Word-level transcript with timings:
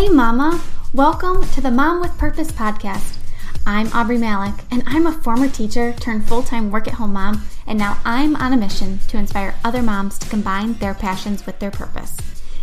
Hey, 0.00 0.08
Mama! 0.08 0.62
Welcome 0.94 1.46
to 1.50 1.60
the 1.60 1.70
Mom 1.70 2.00
with 2.00 2.16
Purpose 2.16 2.50
podcast. 2.50 3.18
I'm 3.66 3.88
Aubree 3.88 4.16
Malick, 4.16 4.58
and 4.70 4.82
I'm 4.86 5.06
a 5.06 5.12
former 5.12 5.46
teacher 5.46 5.92
turned 5.92 6.26
full 6.26 6.42
time 6.42 6.70
work 6.70 6.88
at 6.88 6.94
home 6.94 7.12
mom, 7.12 7.42
and 7.66 7.78
now 7.78 7.98
I'm 8.02 8.34
on 8.36 8.54
a 8.54 8.56
mission 8.56 9.00
to 9.08 9.18
inspire 9.18 9.56
other 9.62 9.82
moms 9.82 10.18
to 10.20 10.28
combine 10.30 10.72
their 10.72 10.94
passions 10.94 11.44
with 11.44 11.58
their 11.58 11.70
purpose. 11.70 12.16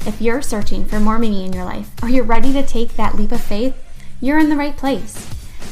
If 0.07 0.20
you're 0.20 0.41
searching 0.41 0.84
for 0.84 0.99
more 0.99 1.20
meaning 1.20 1.45
in 1.45 1.53
your 1.53 1.63
life, 1.63 1.91
or 2.02 2.09
you're 2.09 2.23
ready 2.23 2.52
to 2.53 2.65
take 2.65 2.95
that 2.95 3.13
leap 3.13 3.31
of 3.31 3.39
faith, 3.39 3.75
you're 4.19 4.39
in 4.39 4.49
the 4.49 4.57
right 4.57 4.75
place. 4.75 5.13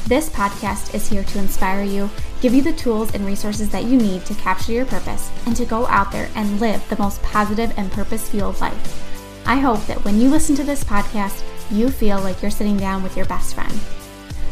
This 0.06 0.28
podcast 0.28 0.94
is 0.94 1.08
here 1.08 1.24
to 1.24 1.38
inspire 1.40 1.82
you, 1.82 2.08
give 2.40 2.54
you 2.54 2.62
the 2.62 2.74
tools 2.74 3.12
and 3.12 3.26
resources 3.26 3.70
that 3.70 3.86
you 3.86 3.98
need 3.98 4.24
to 4.26 4.34
capture 4.34 4.70
your 4.70 4.86
purpose, 4.86 5.32
and 5.46 5.56
to 5.56 5.64
go 5.64 5.84
out 5.88 6.12
there 6.12 6.30
and 6.36 6.60
live 6.60 6.88
the 6.88 6.98
most 6.98 7.20
positive 7.24 7.76
and 7.76 7.90
purpose 7.90 8.28
fueled 8.28 8.60
life. 8.60 9.02
I 9.48 9.60
hope 9.60 9.84
that 9.86 10.04
when 10.04 10.20
you 10.20 10.28
listen 10.28 10.56
to 10.56 10.64
this 10.64 10.82
podcast, 10.82 11.44
you 11.70 11.90
feel 11.90 12.20
like 12.20 12.42
you're 12.42 12.50
sitting 12.50 12.76
down 12.76 13.02
with 13.02 13.16
your 13.16 13.26
best 13.26 13.54
friend. 13.54 13.72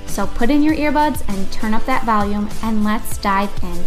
So 0.06 0.26
put 0.26 0.50
in 0.50 0.62
your 0.62 0.74
earbuds 0.74 1.22
and 1.28 1.52
turn 1.52 1.74
up 1.74 1.84
that 1.86 2.04
volume, 2.04 2.48
and 2.62 2.84
let's 2.84 3.18
dive 3.18 3.50
in. 3.62 3.84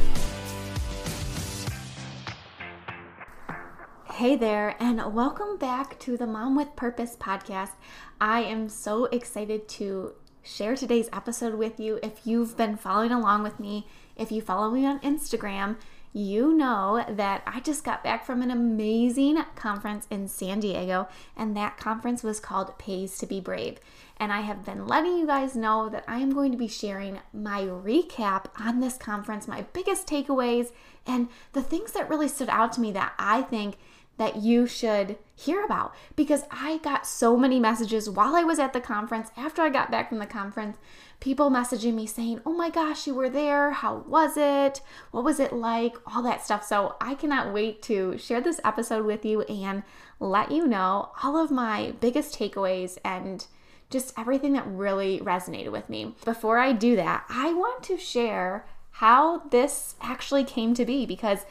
Hey 4.13 4.35
there, 4.35 4.75
and 4.79 5.13
welcome 5.13 5.57
back 5.57 5.99
to 5.99 6.17
the 6.17 6.25
Mom 6.25 6.55
with 6.55 6.75
Purpose 6.75 7.15
podcast. 7.15 7.71
I 8.19 8.41
am 8.41 8.67
so 8.67 9.05
excited 9.05 9.67
to 9.69 10.13
share 10.41 10.75
today's 10.75 11.09
episode 11.13 11.55
with 11.55 11.79
you. 11.79 11.99
If 12.01 12.25
you've 12.25 12.57
been 12.57 12.77
following 12.77 13.11
along 13.11 13.43
with 13.43 13.59
me, 13.59 13.87
if 14.15 14.31
you 14.31 14.41
follow 14.41 14.71
me 14.71 14.85
on 14.85 14.99
Instagram, 15.01 15.75
you 16.13 16.53
know 16.53 17.05
that 17.07 17.43
I 17.45 17.59
just 17.59 17.83
got 17.83 18.03
back 18.03 18.25
from 18.25 18.41
an 18.41 18.51
amazing 18.51 19.43
conference 19.55 20.07
in 20.09 20.27
San 20.27 20.59
Diego, 20.59 21.07
and 21.35 21.55
that 21.55 21.77
conference 21.77 22.23
was 22.23 22.39
called 22.39 22.77
Pays 22.77 23.17
to 23.19 23.25
Be 23.25 23.39
Brave. 23.39 23.79
And 24.17 24.31
I 24.31 24.41
have 24.41 24.65
been 24.65 24.87
letting 24.87 25.17
you 25.17 25.27
guys 25.27 25.55
know 25.55 25.89
that 25.89 26.03
I 26.07 26.17
am 26.17 26.33
going 26.33 26.51
to 26.51 26.57
be 26.57 26.67
sharing 26.67 27.19
my 27.33 27.61
recap 27.61 28.45
on 28.59 28.79
this 28.79 28.97
conference, 28.97 29.47
my 29.47 29.61
biggest 29.73 30.07
takeaways, 30.07 30.71
and 31.05 31.29
the 31.53 31.61
things 31.61 31.91
that 31.91 32.09
really 32.09 32.27
stood 32.27 32.49
out 32.49 32.73
to 32.73 32.81
me 32.81 32.91
that 32.93 33.13
I 33.19 33.43
think 33.43 33.77
that 34.17 34.37
you 34.37 34.65
should 34.67 35.17
hear 35.35 35.63
about 35.63 35.93
because 36.15 36.43
I 36.49 36.79
got 36.79 37.05
so 37.05 37.37
many 37.37 37.59
messages 37.59 38.09
while 38.09 38.35
I 38.35 38.43
was 38.43 38.59
at 38.59 38.73
the 38.73 38.81
conference, 38.81 39.29
after 39.37 39.61
I 39.61 39.69
got 39.69 39.91
back 39.91 40.09
from 40.09 40.17
the 40.17 40.25
conference, 40.25 40.77
people 41.19 41.49
messaging 41.49 41.93
me 41.93 42.07
saying, 42.07 42.41
Oh 42.45 42.53
my 42.53 42.69
gosh, 42.69 43.07
you 43.07 43.13
were 43.13 43.29
there. 43.29 43.71
How 43.71 44.03
was 44.07 44.35
it? 44.35 44.81
What 45.11 45.23
was 45.23 45.39
it 45.39 45.53
like? 45.53 45.95
All 46.07 46.23
that 46.23 46.43
stuff. 46.43 46.63
So 46.65 46.95
I 46.99 47.15
cannot 47.15 47.53
wait 47.53 47.81
to 47.83 48.17
share 48.17 48.41
this 48.41 48.59
episode 48.63 49.05
with 49.05 49.23
you 49.23 49.41
and 49.43 49.83
let 50.19 50.51
you 50.51 50.67
know 50.67 51.11
all 51.23 51.37
of 51.37 51.51
my 51.51 51.93
biggest 51.99 52.37
takeaways 52.37 52.97
and 53.05 53.45
just 53.89 54.13
everything 54.17 54.53
that 54.53 54.67
really 54.67 55.19
resonated 55.19 55.71
with 55.71 55.89
me. 55.89 56.15
Before 56.25 56.57
I 56.57 56.73
do 56.73 56.95
that, 56.95 57.25
I 57.29 57.53
want 57.53 57.83
to 57.83 57.97
share 57.97 58.65
how 58.91 59.43
this 59.49 59.95
actually 60.01 60.43
came 60.43 60.73
to 60.73 60.83
be 60.83 61.05
because 61.05 61.45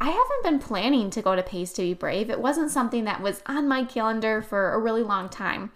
I 0.00 0.10
haven't 0.10 0.44
been 0.44 0.58
planning 0.60 1.10
to 1.10 1.22
go 1.22 1.34
to 1.34 1.42
Pays 1.42 1.72
to 1.72 1.82
Be 1.82 1.94
Brave. 1.94 2.30
It 2.30 2.40
wasn't 2.40 2.70
something 2.70 3.04
that 3.04 3.20
was 3.20 3.42
on 3.46 3.66
my 3.66 3.84
calendar 3.84 4.40
for 4.40 4.72
a 4.72 4.78
really 4.78 5.02
long 5.02 5.28
time. 5.28 5.72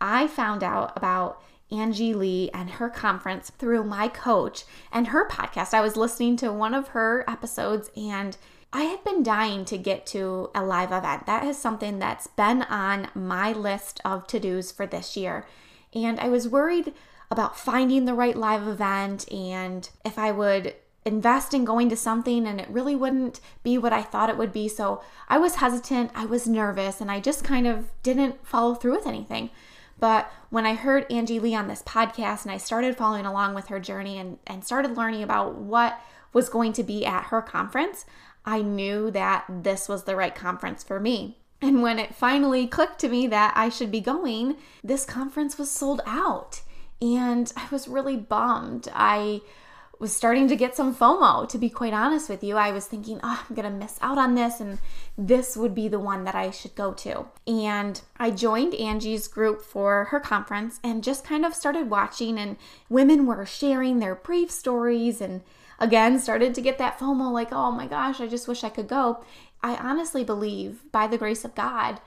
I 0.00 0.26
found 0.26 0.62
out 0.62 0.92
about 0.96 1.42
Angie 1.70 2.14
Lee 2.14 2.50
and 2.54 2.70
her 2.70 2.88
conference 2.88 3.50
through 3.58 3.84
my 3.84 4.08
coach 4.08 4.64
and 4.92 5.08
her 5.08 5.28
podcast. 5.28 5.74
I 5.74 5.80
was 5.80 5.96
listening 5.96 6.36
to 6.38 6.52
one 6.52 6.74
of 6.74 6.88
her 6.88 7.24
episodes 7.28 7.90
and 7.96 8.36
I 8.72 8.84
had 8.84 9.04
been 9.04 9.22
dying 9.22 9.64
to 9.66 9.78
get 9.78 10.06
to 10.06 10.50
a 10.54 10.62
live 10.62 10.92
event. 10.92 11.26
That 11.26 11.44
is 11.44 11.58
something 11.58 11.98
that's 11.98 12.26
been 12.26 12.62
on 12.62 13.08
my 13.14 13.52
list 13.52 14.00
of 14.04 14.26
to 14.28 14.40
dos 14.40 14.72
for 14.72 14.86
this 14.86 15.16
year. 15.16 15.46
And 15.92 16.20
I 16.20 16.28
was 16.28 16.48
worried 16.48 16.92
about 17.30 17.58
finding 17.58 18.04
the 18.04 18.14
right 18.14 18.36
live 18.36 18.66
event 18.66 19.30
and 19.32 19.88
if 20.04 20.18
I 20.18 20.30
would 20.30 20.74
invest 21.06 21.54
in 21.54 21.64
going 21.64 21.88
to 21.88 21.96
something 21.96 22.46
and 22.46 22.60
it 22.60 22.68
really 22.68 22.96
wouldn't 22.96 23.40
be 23.62 23.78
what 23.78 23.92
I 23.92 24.02
thought 24.02 24.28
it 24.28 24.36
would 24.36 24.52
be. 24.52 24.68
So 24.68 25.02
I 25.28 25.38
was 25.38 25.56
hesitant, 25.56 26.10
I 26.14 26.26
was 26.26 26.48
nervous, 26.48 27.00
and 27.00 27.10
I 27.10 27.20
just 27.20 27.44
kind 27.44 27.66
of 27.66 27.90
didn't 28.02 28.44
follow 28.44 28.74
through 28.74 28.96
with 28.96 29.06
anything. 29.06 29.50
But 29.98 30.30
when 30.50 30.66
I 30.66 30.74
heard 30.74 31.10
Angie 31.10 31.38
Lee 31.38 31.54
on 31.54 31.68
this 31.68 31.82
podcast 31.82 32.42
and 32.42 32.50
I 32.50 32.58
started 32.58 32.96
following 32.96 33.24
along 33.24 33.54
with 33.54 33.68
her 33.68 33.80
journey 33.80 34.18
and, 34.18 34.38
and 34.46 34.64
started 34.64 34.96
learning 34.96 35.22
about 35.22 35.54
what 35.54 35.98
was 36.32 36.48
going 36.48 36.72
to 36.74 36.82
be 36.82 37.06
at 37.06 37.26
her 37.26 37.40
conference, 37.40 38.04
I 38.44 38.62
knew 38.62 39.10
that 39.12 39.44
this 39.48 39.88
was 39.88 40.04
the 40.04 40.16
right 40.16 40.34
conference 40.34 40.84
for 40.84 41.00
me. 41.00 41.38
And 41.62 41.82
when 41.82 41.98
it 41.98 42.14
finally 42.14 42.66
clicked 42.66 42.98
to 43.00 43.08
me 43.08 43.26
that 43.28 43.54
I 43.56 43.70
should 43.70 43.90
be 43.90 44.00
going, 44.00 44.56
this 44.84 45.04
conference 45.04 45.56
was 45.56 45.70
sold 45.70 46.02
out. 46.04 46.60
And 47.00 47.50
I 47.56 47.66
was 47.70 47.88
really 47.88 48.16
bummed. 48.16 48.88
I 48.92 49.40
was 49.98 50.14
starting 50.14 50.46
to 50.48 50.56
get 50.56 50.76
some 50.76 50.94
FOMO, 50.94 51.48
to 51.48 51.58
be 51.58 51.70
quite 51.70 51.94
honest 51.94 52.28
with 52.28 52.44
you. 52.44 52.56
I 52.56 52.70
was 52.70 52.86
thinking, 52.86 53.18
oh, 53.22 53.44
I'm 53.48 53.54
going 53.54 53.70
to 53.70 53.78
miss 53.78 53.98
out 54.02 54.18
on 54.18 54.34
this, 54.34 54.60
and 54.60 54.78
this 55.16 55.56
would 55.56 55.74
be 55.74 55.88
the 55.88 55.98
one 55.98 56.24
that 56.24 56.34
I 56.34 56.50
should 56.50 56.74
go 56.74 56.92
to. 56.94 57.26
And 57.46 58.00
I 58.18 58.30
joined 58.30 58.74
Angie's 58.74 59.26
group 59.26 59.62
for 59.62 60.04
her 60.06 60.20
conference 60.20 60.80
and 60.84 61.02
just 61.02 61.24
kind 61.24 61.46
of 61.46 61.54
started 61.54 61.88
watching, 61.88 62.38
and 62.38 62.56
women 62.90 63.26
were 63.26 63.46
sharing 63.46 63.98
their 63.98 64.14
brief 64.14 64.50
stories, 64.50 65.20
and 65.20 65.42
again, 65.78 66.18
started 66.18 66.54
to 66.54 66.62
get 66.62 66.78
that 66.78 66.98
FOMO 66.98 67.32
like, 67.32 67.52
oh 67.52 67.70
my 67.70 67.86
gosh, 67.86 68.20
I 68.20 68.26
just 68.26 68.48
wish 68.48 68.64
I 68.64 68.70
could 68.70 68.88
go. 68.88 69.24
I 69.62 69.76
honestly 69.76 70.24
believe, 70.24 70.82
by 70.92 71.06
the 71.06 71.18
grace 71.18 71.44
of 71.44 71.54
God, 71.54 72.00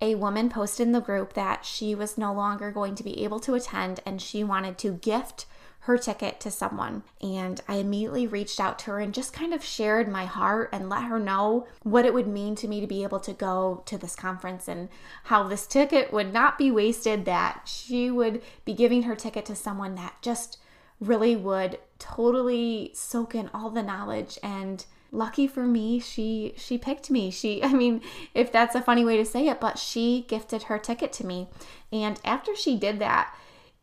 a 0.00 0.14
woman 0.14 0.50
posted 0.50 0.86
in 0.86 0.92
the 0.92 1.00
group 1.00 1.32
that 1.34 1.64
she 1.64 1.94
was 1.94 2.18
no 2.18 2.32
longer 2.32 2.70
going 2.70 2.94
to 2.96 3.02
be 3.02 3.24
able 3.24 3.40
to 3.40 3.54
attend 3.54 4.00
and 4.04 4.20
she 4.20 4.44
wanted 4.44 4.76
to 4.78 4.92
gift 4.92 5.46
her 5.86 5.96
ticket 5.96 6.40
to 6.40 6.50
someone. 6.50 7.04
And 7.20 7.60
I 7.68 7.76
immediately 7.76 8.26
reached 8.26 8.58
out 8.58 8.76
to 8.80 8.86
her 8.86 8.98
and 8.98 9.14
just 9.14 9.32
kind 9.32 9.54
of 9.54 9.62
shared 9.62 10.08
my 10.08 10.24
heart 10.24 10.70
and 10.72 10.88
let 10.88 11.04
her 11.04 11.20
know 11.20 11.68
what 11.84 12.04
it 12.04 12.12
would 12.12 12.26
mean 12.26 12.56
to 12.56 12.66
me 12.66 12.80
to 12.80 12.88
be 12.88 13.04
able 13.04 13.20
to 13.20 13.32
go 13.32 13.84
to 13.86 13.96
this 13.96 14.16
conference 14.16 14.66
and 14.66 14.88
how 15.24 15.44
this 15.44 15.64
ticket 15.64 16.12
would 16.12 16.32
not 16.32 16.58
be 16.58 16.72
wasted, 16.72 17.24
that 17.24 17.62
she 17.66 18.10
would 18.10 18.42
be 18.64 18.74
giving 18.74 19.04
her 19.04 19.14
ticket 19.14 19.46
to 19.46 19.54
someone 19.54 19.94
that 19.94 20.16
just 20.22 20.58
really 20.98 21.36
would 21.36 21.78
totally 22.00 22.90
soak 22.92 23.36
in 23.36 23.48
all 23.54 23.70
the 23.70 23.82
knowledge. 23.82 24.40
And 24.42 24.84
lucky 25.12 25.46
for 25.46 25.62
me 25.62 26.00
she 26.00 26.52
she 26.56 26.76
picked 26.76 27.12
me. 27.12 27.30
She 27.30 27.62
i 27.62 27.72
mean 27.72 28.02
if 28.34 28.50
that's 28.50 28.74
a 28.74 28.82
funny 28.82 29.04
way 29.04 29.16
to 29.18 29.24
say 29.24 29.46
it 29.46 29.60
but 29.60 29.78
she 29.78 30.24
gifted 30.26 30.64
her 30.64 30.80
ticket 30.80 31.12
to 31.12 31.26
me. 31.26 31.46
And 31.92 32.20
after 32.24 32.56
she 32.56 32.76
did 32.76 32.98
that 32.98 33.32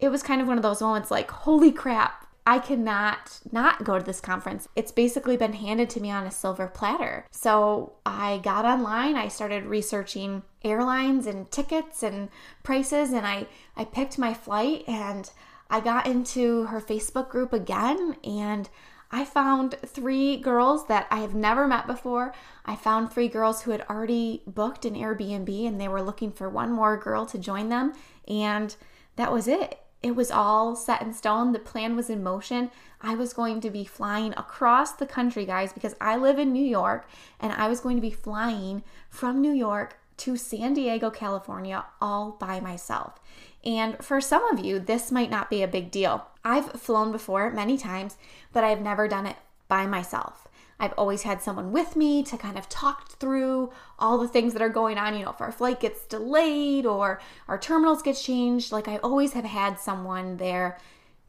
it 0.03 0.11
was 0.11 0.21
kind 0.21 0.41
of 0.41 0.47
one 0.49 0.57
of 0.57 0.63
those 0.63 0.81
moments 0.81 1.09
like, 1.09 1.31
holy 1.31 1.71
crap, 1.71 2.27
I 2.45 2.59
cannot 2.59 3.39
not 3.53 3.85
go 3.85 3.97
to 3.97 4.03
this 4.03 4.19
conference. 4.19 4.67
It's 4.75 4.91
basically 4.91 5.37
been 5.37 5.53
handed 5.53 5.89
to 5.91 6.01
me 6.01 6.11
on 6.11 6.27
a 6.27 6.31
silver 6.31 6.67
platter. 6.67 7.25
So 7.31 7.93
I 8.05 8.41
got 8.43 8.65
online, 8.65 9.15
I 9.15 9.29
started 9.29 9.63
researching 9.63 10.43
airlines 10.61 11.25
and 11.25 11.49
tickets 11.49 12.03
and 12.03 12.27
prices, 12.63 13.13
and 13.13 13.25
I, 13.25 13.47
I 13.77 13.85
picked 13.85 14.17
my 14.17 14.33
flight 14.33 14.83
and 14.87 15.31
I 15.69 15.79
got 15.79 16.05
into 16.05 16.65
her 16.65 16.81
Facebook 16.81 17.29
group 17.29 17.53
again 17.53 18.17
and 18.25 18.69
I 19.09 19.23
found 19.23 19.75
three 19.85 20.35
girls 20.35 20.87
that 20.87 21.07
I 21.11 21.19
have 21.19 21.33
never 21.33 21.65
met 21.65 21.87
before. 21.87 22.33
I 22.65 22.75
found 22.75 23.09
three 23.09 23.29
girls 23.29 23.61
who 23.61 23.71
had 23.71 23.85
already 23.89 24.41
booked 24.45 24.83
an 24.83 24.95
Airbnb 24.95 25.65
and 25.65 25.79
they 25.79 25.87
were 25.87 26.01
looking 26.01 26.33
for 26.33 26.49
one 26.49 26.73
more 26.73 26.97
girl 26.97 27.25
to 27.27 27.37
join 27.37 27.69
them. 27.69 27.93
And 28.27 28.75
that 29.15 29.31
was 29.31 29.47
it 29.47 29.79
it 30.03 30.17
was 30.17 30.29
all 30.29 30.75
set 30.75 31.01
in 31.01 31.13
stone. 31.13 31.53
The 31.53 31.59
plan 31.59 31.95
was 31.95 32.09
in 32.09 32.21
motion. 32.21 32.69
I 33.01 33.15
was 33.15 33.33
going 33.33 33.61
to 33.61 33.69
be 33.69 33.85
flying 33.85 34.33
across 34.33 34.91
the 34.91 35.05
country, 35.05 35.45
guys, 35.45 35.71
because 35.71 35.95
I 36.01 36.17
live 36.17 36.37
in 36.37 36.51
New 36.51 36.65
York 36.65 37.07
and 37.39 37.53
I 37.53 37.69
was 37.69 37.79
going 37.79 37.95
to 37.95 38.01
be 38.01 38.11
flying 38.11 38.83
from 39.09 39.41
New 39.41 39.53
York 39.53 39.97
to 40.17 40.35
San 40.35 40.73
Diego, 40.73 41.09
California, 41.09 41.85
all 42.01 42.31
by 42.31 42.59
myself. 42.59 43.19
And 43.65 43.97
for 44.03 44.19
some 44.19 44.43
of 44.51 44.63
you, 44.63 44.77
this 44.77 45.11
might 45.11 45.31
not 45.31 45.49
be 45.49 45.63
a 45.63 45.67
big 45.67 45.89
deal. 45.89 46.27
I've 46.43 46.73
flown 46.73 47.13
before 47.13 47.49
many 47.51 47.77
times, 47.77 48.17
but 48.51 48.65
I've 48.65 48.81
never 48.81 49.07
done 49.07 49.25
it 49.25 49.37
by 49.69 49.85
myself. 49.85 50.42
I've 50.83 50.93
always 50.97 51.23
had 51.23 51.41
someone 51.41 51.71
with 51.71 51.95
me 51.95 52.23
to 52.23 52.37
kind 52.37 52.57
of 52.57 52.67
talk 52.67 53.07
through 53.13 53.71
all 53.97 54.17
the 54.17 54.27
things 54.27 54.51
that 54.51 54.61
are 54.61 54.67
going 54.67 54.97
on. 54.97 55.15
You 55.15 55.23
know, 55.23 55.31
if 55.31 55.39
our 55.39 55.53
flight 55.53 55.79
gets 55.79 56.05
delayed 56.05 56.85
or 56.85 57.21
our 57.47 57.57
terminals 57.57 58.01
get 58.01 58.17
changed, 58.17 58.73
like 58.73 58.89
I 58.89 58.97
always 58.97 59.31
have 59.31 59.45
had 59.45 59.79
someone 59.79 60.35
there 60.35 60.77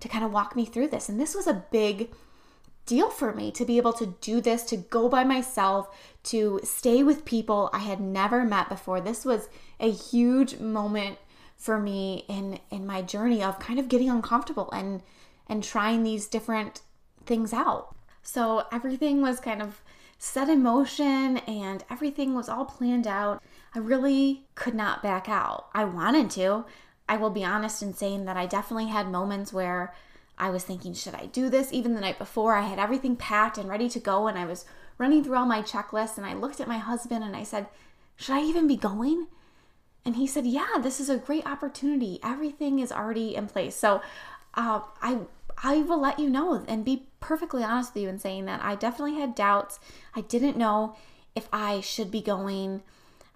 to 0.00 0.08
kind 0.08 0.24
of 0.24 0.32
walk 0.32 0.56
me 0.56 0.64
through 0.64 0.88
this. 0.88 1.08
And 1.08 1.20
this 1.20 1.36
was 1.36 1.46
a 1.46 1.64
big 1.70 2.10
deal 2.84 3.10
for 3.10 3.32
me 3.32 3.52
to 3.52 3.64
be 3.64 3.76
able 3.76 3.92
to 3.92 4.16
do 4.20 4.40
this, 4.40 4.64
to 4.64 4.76
go 4.76 5.08
by 5.08 5.22
myself, 5.22 5.88
to 6.24 6.58
stay 6.64 7.04
with 7.04 7.24
people 7.24 7.70
I 7.72 7.78
had 7.78 8.00
never 8.00 8.44
met 8.44 8.68
before. 8.68 9.00
This 9.00 9.24
was 9.24 9.48
a 9.78 9.90
huge 9.90 10.58
moment 10.58 11.18
for 11.56 11.78
me 11.78 12.24
in 12.28 12.58
in 12.72 12.84
my 12.86 13.02
journey 13.02 13.40
of 13.42 13.60
kind 13.60 13.78
of 13.78 13.88
getting 13.88 14.10
uncomfortable 14.10 14.68
and 14.72 15.00
and 15.48 15.62
trying 15.62 16.02
these 16.02 16.26
different 16.26 16.80
things 17.24 17.52
out. 17.52 17.94
So 18.24 18.66
everything 18.72 19.22
was 19.22 19.38
kind 19.38 19.62
of 19.62 19.80
set 20.18 20.48
in 20.48 20.62
motion 20.62 21.38
and 21.38 21.84
everything 21.90 22.34
was 22.34 22.48
all 22.48 22.64
planned 22.64 23.06
out. 23.06 23.42
I 23.74 23.78
really 23.78 24.46
could 24.54 24.74
not 24.74 25.02
back 25.02 25.28
out. 25.28 25.66
I 25.74 25.84
wanted 25.84 26.30
to. 26.30 26.64
I 27.08 27.18
will 27.18 27.30
be 27.30 27.44
honest 27.44 27.82
in 27.82 27.92
saying 27.92 28.24
that 28.24 28.36
I 28.36 28.46
definitely 28.46 28.88
had 28.88 29.10
moments 29.10 29.52
where 29.52 29.94
I 30.38 30.50
was 30.50 30.64
thinking, 30.64 30.94
should 30.94 31.14
I 31.14 31.26
do 31.26 31.48
this? 31.48 31.72
Even 31.72 31.94
the 31.94 32.00
night 32.00 32.18
before, 32.18 32.54
I 32.54 32.62
had 32.62 32.78
everything 32.78 33.16
packed 33.16 33.58
and 33.58 33.68
ready 33.68 33.88
to 33.90 34.00
go, 34.00 34.26
and 34.26 34.38
I 34.38 34.46
was 34.46 34.64
running 34.98 35.22
through 35.22 35.36
all 35.36 35.46
my 35.46 35.62
checklists. 35.62 36.16
And 36.16 36.26
I 36.26 36.34
looked 36.34 36.60
at 36.60 36.66
my 36.66 36.78
husband 36.78 37.22
and 37.22 37.36
I 37.36 37.44
said, 37.44 37.66
Should 38.16 38.34
I 38.34 38.42
even 38.42 38.66
be 38.66 38.76
going? 38.76 39.28
And 40.04 40.16
he 40.16 40.26
said, 40.26 40.46
Yeah, 40.46 40.78
this 40.80 40.98
is 40.98 41.08
a 41.08 41.18
great 41.18 41.46
opportunity. 41.46 42.18
Everything 42.22 42.78
is 42.78 42.90
already 42.90 43.36
in 43.36 43.46
place. 43.46 43.76
So 43.76 44.02
uh, 44.54 44.80
I 45.00 45.18
I 45.62 45.78
will 45.78 46.00
let 46.00 46.18
you 46.18 46.28
know 46.28 46.64
and 46.66 46.84
be 46.84 47.06
perfectly 47.20 47.62
honest 47.62 47.94
with 47.94 48.02
you 48.02 48.08
in 48.08 48.18
saying 48.18 48.44
that 48.46 48.62
I 48.62 48.74
definitely 48.74 49.18
had 49.18 49.34
doubts. 49.34 49.78
I 50.14 50.22
didn't 50.22 50.56
know 50.56 50.96
if 51.34 51.48
I 51.52 51.80
should 51.80 52.10
be 52.10 52.20
going. 52.20 52.82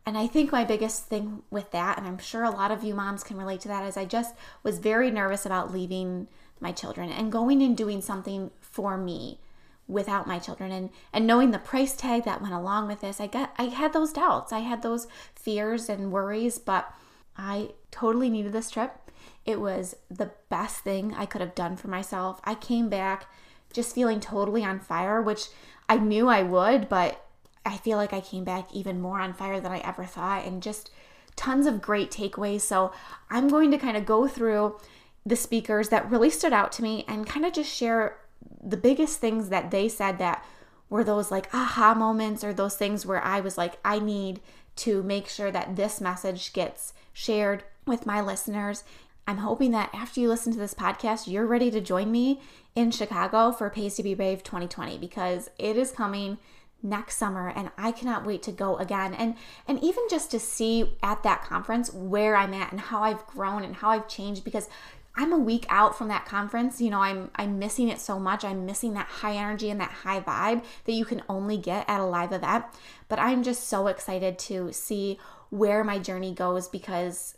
And 0.06 0.16
I 0.16 0.26
think 0.26 0.52
my 0.52 0.64
biggest 0.64 1.04
thing 1.04 1.42
with 1.50 1.70
that, 1.72 1.98
and 1.98 2.06
I'm 2.06 2.18
sure 2.18 2.42
a 2.44 2.50
lot 2.50 2.70
of 2.70 2.82
you 2.82 2.94
moms 2.94 3.22
can 3.22 3.36
relate 3.36 3.60
to 3.62 3.68
that, 3.68 3.86
is 3.86 3.96
I 3.96 4.04
just 4.04 4.34
was 4.62 4.78
very 4.78 5.10
nervous 5.10 5.44
about 5.44 5.72
leaving 5.72 6.28
my 6.60 6.72
children 6.72 7.10
and 7.10 7.30
going 7.30 7.62
and 7.62 7.76
doing 7.76 8.00
something 8.00 8.50
for 8.60 8.96
me 8.96 9.38
without 9.86 10.26
my 10.26 10.38
children 10.38 10.70
and 10.70 10.90
and 11.12 11.26
knowing 11.26 11.50
the 11.50 11.58
price 11.58 11.96
tag 11.96 12.24
that 12.24 12.42
went 12.42 12.52
along 12.52 12.86
with 12.86 13.00
this 13.00 13.20
i 13.20 13.26
got 13.26 13.52
i 13.56 13.64
had 13.64 13.92
those 13.94 14.12
doubts 14.12 14.52
i 14.52 14.58
had 14.58 14.82
those 14.82 15.06
fears 15.34 15.88
and 15.88 16.12
worries 16.12 16.58
but 16.58 16.92
i 17.38 17.70
totally 17.90 18.28
needed 18.28 18.52
this 18.52 18.70
trip 18.70 19.07
it 19.44 19.60
was 19.60 19.94
the 20.10 20.30
best 20.48 20.78
thing 20.78 21.14
i 21.14 21.26
could 21.26 21.40
have 21.40 21.54
done 21.54 21.76
for 21.76 21.88
myself 21.88 22.40
i 22.44 22.54
came 22.54 22.88
back 22.88 23.26
just 23.72 23.94
feeling 23.94 24.20
totally 24.20 24.64
on 24.64 24.78
fire 24.78 25.20
which 25.20 25.46
i 25.88 25.96
knew 25.96 26.28
i 26.28 26.42
would 26.42 26.88
but 26.88 27.26
i 27.64 27.76
feel 27.76 27.96
like 27.96 28.12
i 28.12 28.20
came 28.20 28.44
back 28.44 28.72
even 28.72 29.00
more 29.00 29.20
on 29.20 29.32
fire 29.32 29.60
than 29.60 29.72
i 29.72 29.78
ever 29.78 30.04
thought 30.04 30.44
and 30.44 30.62
just 30.62 30.90
tons 31.36 31.66
of 31.66 31.80
great 31.80 32.10
takeaways 32.10 32.62
so 32.62 32.92
i'm 33.30 33.48
going 33.48 33.70
to 33.70 33.78
kind 33.78 33.96
of 33.96 34.04
go 34.04 34.26
through 34.26 34.76
the 35.24 35.36
speakers 35.36 35.90
that 35.90 36.10
really 36.10 36.30
stood 36.30 36.52
out 36.52 36.72
to 36.72 36.82
me 36.82 37.04
and 37.06 37.26
kind 37.26 37.44
of 37.44 37.52
just 37.52 37.72
share 37.74 38.16
the 38.62 38.76
biggest 38.76 39.20
things 39.20 39.50
that 39.50 39.70
they 39.70 39.88
said 39.88 40.18
that 40.18 40.44
were 40.90 41.04
those 41.04 41.30
like 41.30 41.52
aha 41.54 41.94
moments 41.94 42.42
or 42.42 42.52
those 42.52 42.76
things 42.76 43.04
where 43.04 43.22
I 43.22 43.40
was 43.40 43.58
like, 43.58 43.78
I 43.84 43.98
need 43.98 44.40
to 44.76 45.02
make 45.02 45.28
sure 45.28 45.50
that 45.50 45.76
this 45.76 46.00
message 46.00 46.52
gets 46.52 46.92
shared 47.12 47.64
with 47.86 48.06
my 48.06 48.20
listeners. 48.20 48.84
I'm 49.28 49.38
hoping 49.38 49.72
that 49.72 49.90
after 49.92 50.20
you 50.20 50.28
listen 50.30 50.54
to 50.54 50.58
this 50.58 50.72
podcast, 50.72 51.30
you're 51.30 51.46
ready 51.46 51.70
to 51.72 51.82
join 51.82 52.10
me 52.10 52.40
in 52.74 52.90
Chicago 52.90 53.52
for 53.52 53.68
Pays 53.68 53.94
to 53.96 54.02
Be 54.02 54.14
Brave 54.14 54.42
2020 54.42 54.96
because 54.96 55.50
it 55.58 55.76
is 55.76 55.90
coming 55.90 56.38
next 56.82 57.18
summer 57.18 57.50
and 57.50 57.70
I 57.76 57.92
cannot 57.92 58.24
wait 58.24 58.42
to 58.44 58.52
go 58.52 58.78
again 58.78 59.12
and 59.12 59.34
and 59.66 59.82
even 59.84 60.04
just 60.08 60.30
to 60.30 60.40
see 60.40 60.96
at 61.02 61.24
that 61.24 61.42
conference 61.42 61.92
where 61.92 62.36
I'm 62.36 62.54
at 62.54 62.70
and 62.70 62.80
how 62.80 63.02
I've 63.02 63.26
grown 63.26 63.64
and 63.64 63.76
how 63.76 63.90
I've 63.90 64.08
changed 64.08 64.44
because 64.44 64.70
I'm 65.14 65.32
a 65.32 65.38
week 65.38 65.66
out 65.68 65.98
from 65.98 66.08
that 66.08 66.24
conference. 66.24 66.80
You 66.80 66.88
know, 66.88 67.02
I'm 67.02 67.30
I'm 67.34 67.58
missing 67.58 67.88
it 67.88 68.00
so 68.00 68.18
much. 68.18 68.46
I'm 68.46 68.64
missing 68.64 68.94
that 68.94 69.08
high 69.08 69.34
energy 69.34 69.68
and 69.68 69.80
that 69.80 69.90
high 69.90 70.20
vibe 70.20 70.64
that 70.86 70.92
you 70.92 71.04
can 71.04 71.22
only 71.28 71.58
get 71.58 71.84
at 71.86 72.00
a 72.00 72.04
live 72.04 72.32
event. 72.32 72.64
But 73.08 73.18
I'm 73.18 73.42
just 73.42 73.68
so 73.68 73.88
excited 73.88 74.38
to 74.38 74.72
see 74.72 75.18
where 75.50 75.84
my 75.84 75.98
journey 75.98 76.32
goes 76.32 76.66
because 76.68 77.34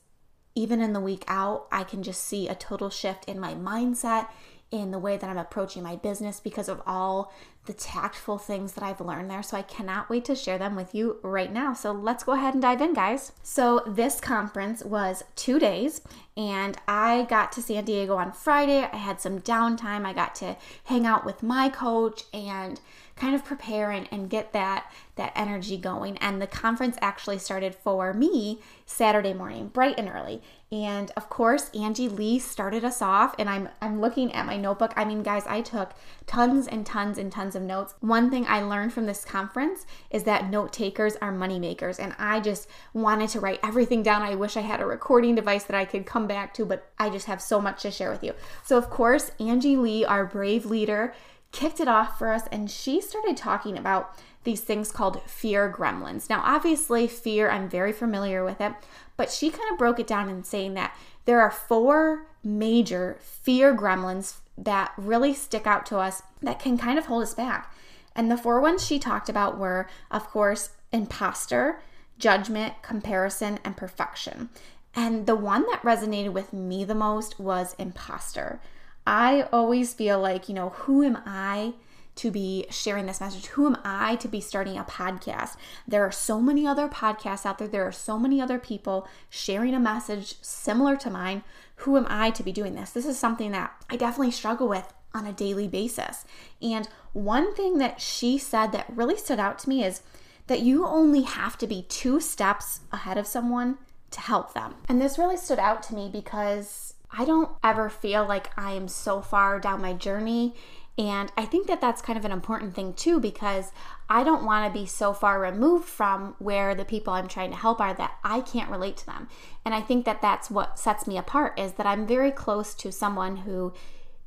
even 0.55 0.81
in 0.81 0.93
the 0.93 1.01
week 1.01 1.25
out, 1.29 1.67
I 1.71 1.85
can 1.85 2.03
just 2.03 2.25
see 2.25 2.49
a 2.49 2.55
total 2.55 2.91
shift 2.91 3.25
in 3.27 3.39
my 3.39 3.55
mindset, 3.55 4.29
in 4.71 4.93
the 4.93 4.99
way 4.99 5.17
that 5.17 5.29
I'm 5.29 5.39
approaching 5.39 5.83
my 5.83 5.97
business 5.97 6.39
because 6.39 6.69
of 6.69 6.81
all 6.87 7.33
the 7.67 7.73
tactful 7.73 8.39
things 8.39 8.73
that 8.75 8.85
I've 8.85 9.01
learned 9.01 9.29
there. 9.29 9.43
So 9.43 9.57
I 9.57 9.63
cannot 9.63 10.09
wait 10.09 10.25
to 10.27 10.37
share 10.37 10.59
them 10.59 10.77
with 10.77 10.95
you 10.95 11.19
right 11.23 11.53
now. 11.53 11.75
So 11.75 11.93
let's 11.93 12.25
go 12.25 12.33
ahead 12.33 12.55
and 12.55 12.63
dive 12.63 12.81
in, 12.81 12.95
guys. 12.95 13.33
So 13.43 13.83
this 13.87 14.21
conference 14.21 14.85
was 14.85 15.25
two 15.35 15.59
days, 15.59 16.03
and 16.37 16.77
I 16.87 17.27
got 17.29 17.53
to 17.53 17.63
San 17.63 17.85
Diego 17.85 18.17
on 18.17 18.33
Friday. 18.33 18.89
I 18.93 18.97
had 18.97 19.21
some 19.21 19.41
downtime. 19.41 20.07
I 20.07 20.13
got 20.13 20.35
to 20.37 20.57
hang 20.85 21.05
out 21.05 21.27
with 21.27 21.43
my 21.43 21.69
coach 21.69 22.23
and 22.33 22.81
kind 23.21 23.35
of 23.35 23.45
prepare 23.45 23.91
and, 23.91 24.09
and 24.11 24.31
get 24.31 24.53
that 24.55 24.91
that 25.17 25.33
energy 25.37 25.77
going. 25.77 26.17
And 26.19 26.41
the 26.41 26.47
conference 26.47 26.97
actually 27.03 27.39
started 27.39 27.75
for 27.75 28.15
me 28.15 28.61
Saturday 28.87 29.35
morning, 29.35 29.69
bright 29.69 29.97
and 29.99 30.09
early. 30.09 30.41
And 30.73 31.11
of 31.17 31.29
course, 31.29 31.69
Angie 31.75 32.09
Lee 32.09 32.39
started 32.39 32.85
us 32.85 33.03
off, 33.03 33.35
and 33.39 33.51
I'm 33.51 33.69
I'm 33.83 34.01
looking 34.01 34.33
at 34.33 34.47
my 34.47 34.57
notebook. 34.57 34.95
I 34.97 35.05
mean, 35.05 35.23
guys, 35.23 35.43
I 35.47 35.61
took 35.61 35.91
tons 36.27 36.67
and 36.67 36.87
tons 36.87 37.19
and 37.19 37.31
tons 37.31 37.55
of 37.55 37.63
notes. 37.63 37.95
One 38.01 38.31
thing 38.31 38.47
I 38.49 38.63
learned 38.63 38.95
from 38.95 39.05
this 39.07 39.25
conference 39.25 39.85
is 40.11 40.25
that 40.25 40.49
note 40.49 40.73
takers 40.73 41.17
are 41.17 41.33
money 41.33 41.59
makers, 41.59 41.99
and 41.99 42.15
I 42.19 42.41
just 42.41 42.69
wanted 42.95 43.29
to 43.31 43.41
write 43.41 43.61
everything 43.63 44.03
down. 44.03 44.23
I 44.23 44.37
wish 44.37 44.57
I 44.57 44.63
had 44.63 44.81
a 44.81 44.87
recording 44.87 45.35
device 45.35 45.65
that 45.65 45.77
I 45.77 45.85
could 45.85 46.07
come 46.07 46.27
back 46.27 46.55
to, 46.55 46.65
but 46.65 46.91
I 46.99 47.11
just 47.11 47.27
have 47.27 47.43
so 47.43 47.61
much 47.61 47.83
to 47.83 47.91
share 47.91 48.11
with 48.11 48.25
you. 48.25 48.33
So, 48.65 48.79
of 48.79 48.89
course, 48.89 49.33
Angie 49.39 49.77
Lee, 49.77 50.05
our 50.05 50.25
brave 50.25 50.65
leader, 50.67 51.13
kicked 51.53 51.81
it 51.81 51.89
off 51.89 52.19
for 52.19 52.33
us, 52.33 52.45
and 52.53 52.71
she 52.71 53.01
started 53.01 53.37
talking 53.37 53.77
about 53.77 54.17
these 54.45 54.61
things 54.61 54.91
called 54.91 55.23
fear 55.23 55.73
gremlins. 55.73 56.31
Now, 56.31 56.43
obviously, 56.45 57.07
fear, 57.07 57.51
I'm 57.51 57.69
very 57.69 57.93
familiar 57.93 58.45
with 58.45 58.61
it, 58.61 58.73
but 59.17 59.31
she 59.31 59.51
kind 59.51 59.71
of 59.71 59.79
broke 59.79 60.01
it 60.01 60.07
down 60.07 60.29
in 60.29 60.45
saying 60.45 60.75
that 60.75 60.97
there 61.25 61.41
are 61.41 61.51
four 61.51 62.27
major 62.43 63.19
fear 63.21 63.77
gremlins 63.77 64.39
that 64.57 64.93
really 64.97 65.35
stick 65.35 65.67
out 65.67 65.85
to 65.87 65.99
us 65.99 66.23
that 66.43 66.59
can 66.59 66.79
kind 66.79 66.99
of 66.99 67.07
hold 67.07 67.23
us 67.23 67.35
back. 67.35 67.75
And 68.15 68.31
the 68.31 68.37
four 68.37 68.61
ones 68.61 68.85
she 68.85 68.99
talked 68.99 69.29
about 69.29 69.59
were, 69.59 69.89
of 70.11 70.27
course, 70.29 70.71
imposter, 70.93 71.83
judgment, 72.19 72.75
comparison, 72.83 73.59
and 73.65 73.77
perfection. 73.77 74.49
And 74.95 75.27
the 75.27 75.37
one 75.37 75.65
that 75.71 75.83
resonated 75.83 76.33
with 76.33 76.53
me 76.53 76.85
the 76.85 76.95
most 76.95 77.39
was 77.39 77.75
imposter. 77.79 78.61
I 79.07 79.49
always 79.53 79.95
feel 79.95 80.21
like, 80.21 80.49
you 80.49 80.55
know, 80.55 80.71
who 80.71 81.03
am 81.03 81.19
I 81.27 81.75
to 82.17 82.31
be 82.31 82.67
sharing 82.71 83.07
this 83.07 83.21
message? 83.21 83.47
Who 83.47 83.67
am 83.67 83.79
I 83.85 84.17
to 84.17 84.29
be 84.29 84.41
starting 84.41 84.77
a 84.77 84.85
podcast? 84.85 85.57
There 85.89 86.05
are 86.05 86.13
so 86.13 86.41
many 86.41 86.67
other 86.67 86.89
podcasts 86.89 87.47
out 87.47 87.59
there. 87.59 87.69
There 87.69 87.87
are 87.87 87.93
so 87.93 88.19
many 88.19 88.41
other 88.41 88.59
people 88.59 89.09
sharing 89.29 89.75
a 89.75 89.81
message 89.81 90.37
similar 90.43 90.97
to 90.97 91.11
mine. 91.11 91.43
Who 91.77 91.97
am 91.97 92.07
I 92.11 92.31
to 92.31 92.43
be 92.43 92.53
doing 92.53 92.75
this? 92.75 92.91
This 92.91 93.07
is 93.07 93.19
something 93.19 93.53
that 93.53 93.73
I 93.89 93.97
definitely 93.97 94.33
struggle 94.33 94.69
with 94.69 94.93
on 95.15 95.27
a 95.27 95.33
daily 95.33 95.67
basis. 95.67 96.25
And 96.61 96.89
one 97.13 97.55
thing 97.55 97.79
that 97.79 98.01
she 98.01 98.39
said 98.39 98.73
that 98.73 98.87
really 98.95 99.17
stood 99.17 99.41
out 99.41 99.59
to 99.61 99.69
me 99.69 99.83
is 99.83 100.03
that 100.47 100.61
you 100.61 100.85
only 100.85 101.23
have 101.23 101.57
to 101.59 101.67
be 101.67 101.87
two 101.89 102.21
steps 102.21 102.81
ahead 102.93 103.17
of 103.17 103.27
someone 103.27 103.79
to 104.11 104.21
help 104.21 104.53
them. 104.53 104.75
And 104.89 105.01
this 105.01 105.19
really 105.19 105.37
stood 105.37 105.59
out 105.59 105.83
to 105.85 105.95
me 105.95 106.11
because 106.13 106.95
I 107.13 107.25
don't 107.25 107.51
ever 107.63 107.89
feel 107.91 108.25
like 108.27 108.57
I 108.59 108.73
am 108.73 108.89
so 108.89 109.21
far 109.21 109.59
down 109.59 109.83
my 109.83 109.93
journey 109.95 110.55
and 111.01 111.33
I 111.35 111.47
think 111.47 111.67
that 111.69 111.81
that's 111.81 112.03
kind 112.03 112.19
of 112.19 112.27
an 112.27 112.33
important 112.33 112.75
thing 112.75 112.93
too, 112.93 113.21
because 113.21 113.73
I 114.11 114.23
don't 114.23 114.45
want 114.45 114.71
to 114.71 114.79
be 114.79 114.85
so 114.85 115.15
far 115.15 115.41
removed 115.41 115.87
from 115.87 116.35
where 116.39 116.75
the 116.75 116.85
people 116.85 117.15
I'm 117.15 117.27
trying 117.27 117.51
to 117.53 117.57
help 117.57 117.81
are 117.81 117.95
that 117.95 118.19
I 118.23 118.41
can't 118.41 118.71
relate 118.71 118.99
to 118.99 119.07
them. 119.07 119.29
And 119.65 119.75
I 119.75 119.81
think 119.81 120.05
that 120.05 120.21
that's 120.21 120.51
what 120.51 120.79
sets 120.79 121.07
me 121.07 121.17
apart 121.17 121.59
is 121.59 121.73
that 121.75 121.87
I'm 121.87 122.07
very 122.07 122.31
close 122.31 122.75
to 122.75 122.93
someone 122.93 123.39
who 123.39 123.73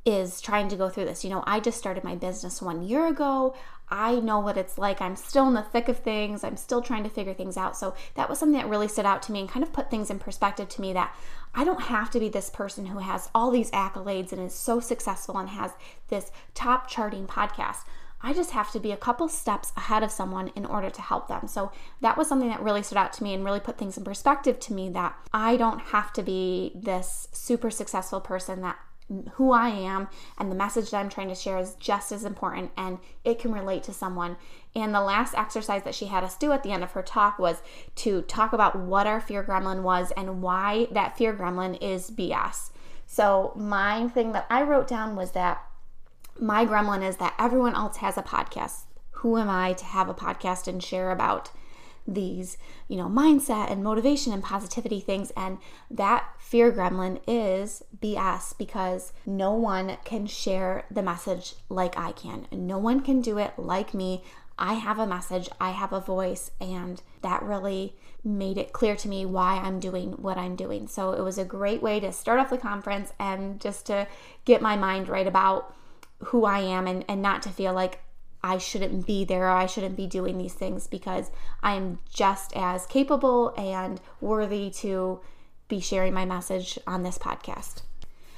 is 0.04 0.40
trying 0.40 0.66
to 0.68 0.76
go 0.76 0.88
through 0.88 1.04
this. 1.04 1.22
You 1.22 1.30
know, 1.30 1.44
I 1.46 1.60
just 1.60 1.78
started 1.78 2.02
my 2.02 2.16
business 2.16 2.60
one 2.60 2.82
year 2.82 3.06
ago. 3.06 3.54
I 3.88 4.16
know 4.16 4.40
what 4.40 4.56
it's 4.56 4.76
like. 4.76 5.00
I'm 5.00 5.14
still 5.14 5.46
in 5.46 5.54
the 5.54 5.62
thick 5.62 5.88
of 5.88 5.98
things. 6.00 6.42
I'm 6.42 6.56
still 6.56 6.82
trying 6.82 7.04
to 7.04 7.10
figure 7.10 7.34
things 7.34 7.56
out. 7.56 7.76
So 7.76 7.94
that 8.14 8.28
was 8.28 8.40
something 8.40 8.58
that 8.58 8.68
really 8.68 8.88
stood 8.88 9.06
out 9.06 9.22
to 9.22 9.32
me 9.32 9.40
and 9.40 9.48
kind 9.48 9.62
of 9.62 9.72
put 9.72 9.90
things 9.90 10.10
in 10.10 10.18
perspective 10.18 10.68
to 10.70 10.80
me 10.80 10.92
that 10.94 11.14
I 11.54 11.64
don't 11.64 11.82
have 11.82 12.10
to 12.10 12.20
be 12.20 12.28
this 12.28 12.50
person 12.50 12.86
who 12.86 12.98
has 12.98 13.30
all 13.34 13.50
these 13.50 13.70
accolades 13.70 14.32
and 14.32 14.40
is 14.40 14.54
so 14.54 14.80
successful 14.80 15.38
and 15.38 15.48
has 15.50 15.72
this 16.08 16.32
top 16.54 16.88
charting 16.88 17.26
podcast. 17.26 17.84
I 18.20 18.32
just 18.32 18.52
have 18.52 18.72
to 18.72 18.80
be 18.80 18.90
a 18.90 18.96
couple 18.96 19.28
steps 19.28 19.70
ahead 19.76 20.02
of 20.02 20.10
someone 20.10 20.48
in 20.56 20.64
order 20.64 20.88
to 20.88 21.02
help 21.02 21.28
them. 21.28 21.46
So 21.46 21.70
that 22.00 22.16
was 22.16 22.26
something 22.26 22.48
that 22.48 22.62
really 22.62 22.82
stood 22.82 22.96
out 22.96 23.12
to 23.14 23.22
me 23.22 23.34
and 23.34 23.44
really 23.44 23.60
put 23.60 23.76
things 23.76 23.98
in 23.98 24.04
perspective 24.04 24.58
to 24.60 24.72
me 24.72 24.88
that 24.90 25.14
I 25.32 25.58
don't 25.58 25.80
have 25.80 26.10
to 26.14 26.22
be 26.22 26.72
this 26.74 27.28
super 27.32 27.70
successful 27.70 28.20
person 28.20 28.62
that 28.62 28.78
who 29.32 29.52
I 29.52 29.68
am 29.68 30.08
and 30.38 30.50
the 30.50 30.56
message 30.56 30.90
that 30.90 30.98
I'm 30.98 31.10
trying 31.10 31.28
to 31.28 31.34
share 31.34 31.58
is 31.58 31.74
just 31.74 32.10
as 32.10 32.24
important 32.24 32.70
and 32.76 32.98
it 33.24 33.38
can 33.38 33.52
relate 33.52 33.82
to 33.84 33.92
someone. 33.92 34.36
And 34.74 34.94
the 34.94 35.00
last 35.00 35.34
exercise 35.34 35.82
that 35.84 35.94
she 35.94 36.06
had 36.06 36.24
us 36.24 36.36
do 36.36 36.52
at 36.52 36.62
the 36.62 36.72
end 36.72 36.82
of 36.82 36.92
her 36.92 37.02
talk 37.02 37.38
was 37.38 37.62
to 37.96 38.22
talk 38.22 38.52
about 38.52 38.76
what 38.76 39.06
our 39.06 39.20
fear 39.20 39.44
gremlin 39.44 39.82
was 39.82 40.10
and 40.16 40.42
why 40.42 40.88
that 40.90 41.16
fear 41.16 41.34
gremlin 41.34 41.78
is 41.80 42.10
BS. 42.10 42.70
So, 43.06 43.52
my 43.54 44.08
thing 44.08 44.32
that 44.32 44.46
I 44.48 44.62
wrote 44.62 44.88
down 44.88 45.14
was 45.14 45.32
that 45.32 45.64
my 46.40 46.64
gremlin 46.64 47.06
is 47.06 47.18
that 47.18 47.34
everyone 47.38 47.74
else 47.74 47.98
has 47.98 48.16
a 48.16 48.22
podcast. 48.22 48.84
Who 49.18 49.36
am 49.36 49.48
I 49.48 49.74
to 49.74 49.84
have 49.84 50.08
a 50.08 50.14
podcast 50.14 50.66
and 50.66 50.82
share 50.82 51.10
about 51.10 51.50
these, 52.06 52.58
you 52.88 52.96
know, 52.96 53.08
mindset 53.08 53.70
and 53.70 53.82
motivation 53.82 54.32
and 54.32 54.42
positivity 54.42 55.00
things. 55.00 55.32
And 55.36 55.58
that 55.90 56.28
fear 56.38 56.72
gremlin 56.72 57.20
is 57.26 57.82
BS 57.98 58.56
because 58.58 59.12
no 59.26 59.52
one 59.52 59.96
can 60.04 60.26
share 60.26 60.84
the 60.90 61.02
message 61.02 61.54
like 61.68 61.98
I 61.98 62.12
can. 62.12 62.46
No 62.52 62.78
one 62.78 63.00
can 63.00 63.20
do 63.20 63.38
it 63.38 63.54
like 63.58 63.94
me. 63.94 64.22
I 64.58 64.74
have 64.74 64.98
a 64.98 65.06
message, 65.06 65.48
I 65.60 65.70
have 65.70 65.92
a 65.92 66.00
voice, 66.00 66.52
and 66.60 67.02
that 67.22 67.42
really 67.42 67.96
made 68.22 68.56
it 68.56 68.72
clear 68.72 68.94
to 68.96 69.08
me 69.08 69.26
why 69.26 69.56
I'm 69.56 69.80
doing 69.80 70.12
what 70.12 70.38
I'm 70.38 70.54
doing. 70.54 70.86
So 70.86 71.12
it 71.12 71.22
was 71.22 71.38
a 71.38 71.44
great 71.44 71.82
way 71.82 72.00
to 72.00 72.12
start 72.12 72.38
off 72.38 72.50
the 72.50 72.58
conference 72.58 73.12
and 73.18 73.60
just 73.60 73.86
to 73.86 74.06
get 74.44 74.62
my 74.62 74.76
mind 74.76 75.08
right 75.08 75.26
about 75.26 75.74
who 76.26 76.44
I 76.44 76.60
am 76.60 76.86
and, 76.86 77.04
and 77.08 77.20
not 77.20 77.42
to 77.42 77.48
feel 77.48 77.74
like 77.74 78.00
I 78.44 78.58
shouldn't 78.58 79.06
be 79.06 79.24
there 79.24 79.44
or 79.44 79.56
I 79.56 79.64
shouldn't 79.64 79.96
be 79.96 80.06
doing 80.06 80.36
these 80.36 80.52
things 80.52 80.86
because 80.86 81.30
I 81.62 81.76
am 81.76 81.98
just 82.12 82.54
as 82.54 82.84
capable 82.84 83.54
and 83.56 84.02
worthy 84.20 84.68
to 84.80 85.20
be 85.66 85.80
sharing 85.80 86.12
my 86.12 86.26
message 86.26 86.78
on 86.86 87.04
this 87.04 87.16
podcast. 87.16 87.80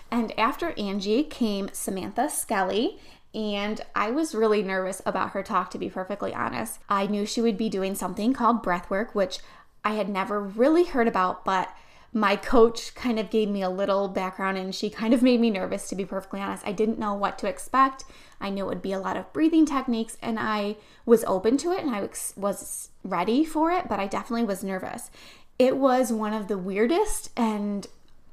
And 0.09 0.33
after 0.39 0.79
Angie 0.79 1.25
came 1.25 1.71
Samantha 1.73 2.31
Skelly, 2.31 3.01
and 3.35 3.81
I 3.97 4.13
was 4.13 4.33
really 4.33 4.63
nervous 4.63 5.03
about 5.05 5.31
her 5.31 5.43
talk, 5.43 5.73
to 5.73 5.79
be 5.79 5.91
perfectly 5.91 6.33
honest. 6.33 6.79
I 6.89 7.09
knew 7.09 7.27
she 7.27 7.43
would 7.43 7.59
be 7.59 7.69
doing 7.69 7.97
something 7.97 8.33
called 8.33 8.63
breathwork, 8.63 9.13
which 9.13 9.41
I 9.85 9.95
had 9.95 10.09
never 10.09 10.41
really 10.41 10.85
heard 10.85 11.09
about, 11.09 11.45
but 11.45 11.69
my 12.13 12.37
coach 12.37 12.95
kind 12.95 13.19
of 13.19 13.29
gave 13.29 13.49
me 13.49 13.61
a 13.61 13.69
little 13.69 14.07
background 14.07 14.57
and 14.57 14.73
she 14.73 14.89
kind 14.89 15.13
of 15.13 15.21
made 15.21 15.41
me 15.41 15.51
nervous, 15.51 15.89
to 15.89 15.97
be 15.97 16.05
perfectly 16.05 16.41
honest. 16.41 16.65
I 16.65 16.71
didn't 16.71 17.01
know 17.01 17.15
what 17.15 17.39
to 17.41 17.49
expect. 17.49 18.05
I 18.41 18.51
knew 18.51 18.65
it 18.65 18.69
would 18.69 18.83
be 18.83 18.93
a 18.93 19.01
lot 19.01 19.17
of 19.17 19.33
breathing 19.33 19.67
techniques, 19.67 20.17
and 20.23 20.39
I 20.39 20.77
was 21.05 21.25
open 21.25 21.57
to 21.59 21.73
it 21.73 21.83
and 21.85 21.95
I 21.95 22.09
was 22.37 22.91
ready 23.03 23.45
for 23.45 23.71
it, 23.71 23.89
but 23.89 24.01
I 24.01 24.07
definitely 24.07 24.45
was 24.45 24.65
nervous. 24.65 25.11
It 25.59 25.77
was 25.77 26.13
one 26.13 26.35
of 26.35 26.49
the 26.49 26.59
weirdest 26.59 27.31
and 27.37 27.87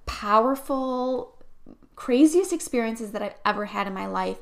powerful, 0.05 1.37
craziest 1.95 2.51
experiences 2.51 3.11
that 3.11 3.21
I've 3.21 3.35
ever 3.45 3.65
had 3.65 3.87
in 3.87 3.93
my 3.93 4.07
life. 4.07 4.37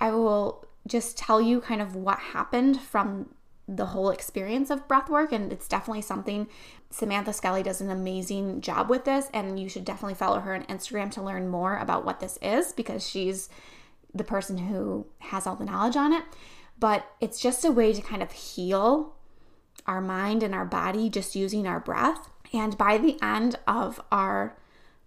I 0.00 0.10
will 0.10 0.66
just 0.86 1.16
tell 1.16 1.40
you 1.40 1.60
kind 1.60 1.80
of 1.80 1.96
what 1.96 2.18
happened 2.18 2.80
from 2.80 3.34
the 3.66 3.86
whole 3.86 4.10
experience 4.10 4.68
of 4.68 4.86
breath 4.86 5.08
work 5.08 5.32
and 5.32 5.50
it's 5.50 5.66
definitely 5.66 6.02
something 6.02 6.46
Samantha 6.90 7.32
Skelly 7.32 7.62
does 7.62 7.80
an 7.80 7.90
amazing 7.90 8.60
job 8.60 8.90
with 8.90 9.06
this 9.06 9.30
and 9.32 9.58
you 9.58 9.70
should 9.70 9.86
definitely 9.86 10.14
follow 10.14 10.40
her 10.40 10.54
on 10.54 10.64
Instagram 10.64 11.10
to 11.12 11.22
learn 11.22 11.48
more 11.48 11.78
about 11.78 12.04
what 12.04 12.20
this 12.20 12.38
is 12.42 12.72
because 12.72 13.08
she's 13.08 13.48
the 14.14 14.24
person 14.24 14.58
who 14.58 15.06
has 15.18 15.46
all 15.46 15.56
the 15.56 15.64
knowledge 15.64 15.96
on 15.96 16.12
it 16.12 16.24
but 16.78 17.06
it's 17.20 17.40
just 17.40 17.64
a 17.64 17.72
way 17.72 17.92
to 17.92 18.02
kind 18.02 18.22
of 18.22 18.32
heal 18.32 19.14
our 19.86 20.00
mind 20.00 20.42
and 20.42 20.54
our 20.54 20.64
body 20.64 21.08
just 21.10 21.36
using 21.36 21.66
our 21.66 21.80
breath 21.80 22.30
and 22.52 22.78
by 22.78 22.98
the 22.98 23.20
end 23.20 23.58
of 23.66 24.00
our 24.12 24.56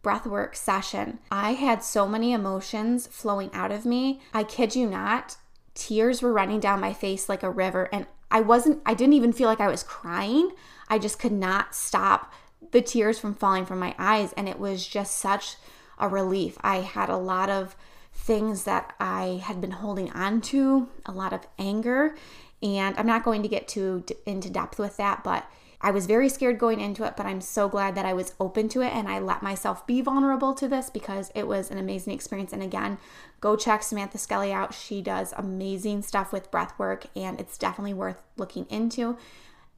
breathwork 0.03 0.55
session, 0.55 1.19
I 1.31 1.53
had 1.53 1.83
so 1.83 2.07
many 2.07 2.31
emotions 2.31 3.07
flowing 3.07 3.49
out 3.53 3.71
of 3.71 3.85
me. 3.85 4.21
I 4.33 4.43
kid 4.43 4.75
you 4.75 4.87
not, 4.87 5.37
tears 5.73 6.21
were 6.21 6.33
running 6.33 6.59
down 6.59 6.79
my 6.79 6.93
face 6.93 7.27
like 7.27 7.43
a 7.43 7.49
river. 7.49 7.89
And 7.91 8.05
I 8.31 8.41
wasn't, 8.41 8.81
I 8.85 8.93
didn't 8.93 9.13
even 9.13 9.33
feel 9.33 9.47
like 9.47 9.59
I 9.59 9.67
was 9.67 9.83
crying. 9.83 10.51
I 10.89 10.99
just 10.99 11.19
could 11.19 11.31
not 11.31 11.75
stop 11.75 12.33
the 12.71 12.81
tears 12.81 13.19
from 13.19 13.33
falling 13.33 13.65
from 13.65 13.79
my 13.79 13.95
eyes. 13.97 14.33
And 14.33 14.47
it 14.47 14.59
was 14.59 14.87
just 14.87 15.17
such 15.17 15.55
a 15.97 16.07
relief. 16.07 16.57
I 16.61 16.77
had 16.77 17.09
a 17.09 17.17
lot 17.17 17.49
of 17.49 17.75
things 18.17 18.63
that 18.63 18.93
I 19.00 19.41
had 19.43 19.62
been 19.62 19.71
holding 19.71 20.12
on 20.12 20.41
to, 20.41 20.89
a 21.05 21.12
lot 21.12 21.33
of 21.33 21.47
anger. 21.57 22.15
And 22.62 22.97
I'm 22.97 23.05
not 23.05 23.24
going 23.24 23.43
to 23.43 23.47
get 23.47 23.67
too 23.67 24.03
into 24.25 24.50
depth 24.50 24.79
with 24.79 24.97
that, 24.97 25.24
but 25.24 25.50
I 25.79 25.91
was 25.91 26.07
very 26.07 26.27
scared 26.27 26.57
going 26.57 26.79
into 26.79 27.03
it, 27.03 27.15
but 27.15 27.27
I'm 27.27 27.39
so 27.39 27.69
glad 27.69 27.93
that 27.93 28.05
I 28.05 28.13
was 28.13 28.33
open 28.39 28.67
to 28.69 28.81
it 28.81 28.93
and 28.93 29.07
I 29.07 29.19
let 29.19 29.43
myself 29.43 29.86
be 29.86 30.01
vulnerable 30.01 30.55
to 30.55 30.67
this 30.67 30.89
because 30.89 31.31
it 31.36 31.47
was 31.47 31.69
an 31.69 31.77
amazing 31.77 32.13
experience. 32.13 32.51
And 32.51 32.63
again, 32.63 32.97
go 33.41 33.55
check 33.55 33.83
Samantha 33.83 34.17
Skelly 34.17 34.51
out. 34.51 34.74
She 34.74 35.03
does 35.03 35.36
amazing 35.38 36.01
stuff 36.01 36.33
with 36.33 36.50
breath 36.50 36.74
work 36.79 37.05
and 37.15 37.39
it's 37.39 37.59
definitely 37.59 37.93
worth 37.93 38.24
looking 38.38 38.65
into. 38.69 39.17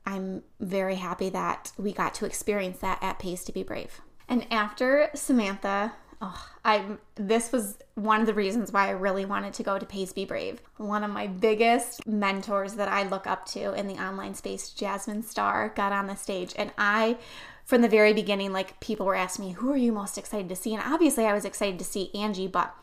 I'm 0.05 0.43
very 0.61 0.95
happy 0.95 1.29
that 1.29 1.73
we 1.77 1.91
got 1.91 2.13
to 2.15 2.25
experience 2.25 2.79
that 2.79 2.99
at 3.03 3.19
Pays 3.19 3.43
to 3.43 3.51
Be 3.51 3.63
Brave. 3.63 3.99
And 4.29 4.47
after 4.49 5.09
Samantha 5.13 5.93
oh, 6.21 6.47
I 6.65 6.97
this 7.15 7.51
was 7.51 7.77
one 7.95 8.21
of 8.21 8.27
the 8.27 8.33
reasons 8.33 8.71
why 8.71 8.87
I 8.87 8.91
really 8.91 9.25
wanted 9.25 9.53
to 9.55 9.63
go 9.63 9.77
to 9.77 9.85
Pays 9.85 10.13
Be 10.13 10.25
Brave. 10.25 10.61
One 10.77 11.03
of 11.03 11.11
my 11.11 11.27
biggest 11.27 12.05
mentors 12.07 12.73
that 12.73 12.87
I 12.87 13.03
look 13.03 13.27
up 13.27 13.45
to 13.47 13.73
in 13.73 13.87
the 13.87 14.01
online 14.01 14.35
space, 14.35 14.69
Jasmine 14.69 15.23
Star, 15.23 15.69
got 15.69 15.91
on 15.91 16.07
the 16.07 16.15
stage, 16.15 16.53
and 16.57 16.71
I. 16.77 17.17
From 17.65 17.83
the 17.83 17.87
very 17.87 18.13
beginning, 18.13 18.51
like 18.51 18.79
people 18.79 19.05
were 19.05 19.13
asking 19.13 19.45
me, 19.45 19.51
who 19.51 19.71
are 19.71 19.77
you 19.77 19.91
most 19.91 20.17
excited 20.17 20.49
to 20.49 20.55
see? 20.55 20.73
And 20.73 20.81
obviously, 20.83 21.27
I 21.27 21.33
was 21.33 21.45
excited 21.45 21.77
to 21.77 21.85
see 21.85 22.09
Angie, 22.15 22.47
but 22.47 22.73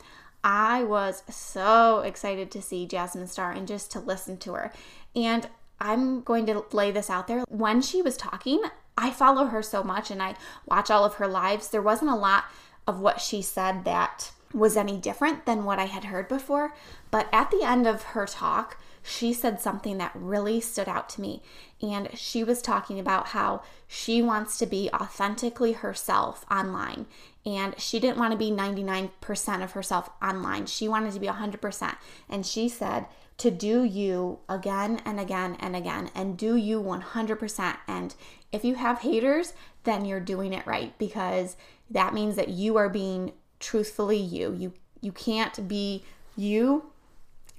I 0.45 0.85
was 0.85 1.23
so 1.29 1.99
excited 1.99 2.51
to 2.51 2.61
see 2.61 2.85
Jasmine 2.85 3.27
Star 3.27 3.51
and 3.51 3.67
just 3.67 3.91
to 3.91 3.99
listen 3.99 4.37
to 4.37 4.53
her. 4.53 4.71
And 5.13 5.49
I'm 5.81 6.21
going 6.21 6.45
to 6.45 6.63
lay 6.71 6.91
this 6.91 7.09
out 7.09 7.27
there. 7.27 7.43
When 7.49 7.81
she 7.81 8.01
was 8.01 8.15
talking, 8.15 8.61
I 8.97 9.11
follow 9.11 9.47
her 9.47 9.61
so 9.61 9.83
much 9.83 10.09
and 10.09 10.23
I 10.23 10.35
watch 10.65 10.89
all 10.89 11.03
of 11.03 11.15
her 11.15 11.27
lives. 11.27 11.67
There 11.67 11.81
wasn't 11.81 12.11
a 12.11 12.15
lot 12.15 12.45
of 12.87 12.99
what 12.99 13.21
she 13.21 13.41
said 13.41 13.83
that 13.83 14.31
was 14.53 14.77
any 14.77 14.97
different 14.97 15.45
than 15.45 15.65
what 15.65 15.79
I 15.79 15.85
had 15.85 16.05
heard 16.05 16.27
before. 16.27 16.73
But 17.11 17.27
at 17.33 17.51
the 17.51 17.63
end 17.63 17.85
of 17.85 18.03
her 18.03 18.25
talk, 18.25 18.79
she 19.03 19.33
said 19.33 19.61
something 19.61 19.97
that 19.97 20.11
really 20.13 20.59
stood 20.59 20.89
out 20.89 21.09
to 21.09 21.21
me. 21.21 21.41
And 21.81 22.09
she 22.17 22.43
was 22.43 22.61
talking 22.61 22.99
about 22.99 23.27
how 23.27 23.61
she 23.87 24.21
wants 24.21 24.57
to 24.57 24.65
be 24.65 24.89
authentically 24.93 25.73
herself 25.73 26.45
online. 26.51 27.05
And 27.45 27.79
she 27.79 27.99
didn't 27.99 28.17
want 28.17 28.31
to 28.33 28.37
be 28.37 28.51
99% 28.51 29.63
of 29.63 29.71
herself 29.71 30.09
online. 30.21 30.65
She 30.65 30.87
wanted 30.87 31.13
to 31.13 31.19
be 31.19 31.27
100%. 31.27 31.95
And 32.29 32.45
she 32.45 32.67
said 32.67 33.05
to 33.37 33.51
do 33.51 33.83
you 33.83 34.39
again 34.49 35.01
and 35.05 35.19
again 35.19 35.55
and 35.59 35.75
again 35.75 36.09
and 36.15 36.37
do 36.37 36.55
you 36.55 36.81
100%. 36.81 37.77
And 37.87 38.15
if 38.51 38.63
you 38.63 38.75
have 38.75 38.99
haters, 38.99 39.53
then 39.83 40.05
you're 40.05 40.19
doing 40.19 40.53
it 40.53 40.65
right 40.65 40.97
because 40.97 41.55
that 41.89 42.13
means 42.13 42.35
that 42.35 42.49
you 42.49 42.77
are 42.77 42.89
being 42.89 43.33
truthfully 43.59 44.17
you. 44.17 44.53
You 44.53 44.73
you 44.99 45.11
can't 45.11 45.67
be 45.67 46.03
you 46.35 46.91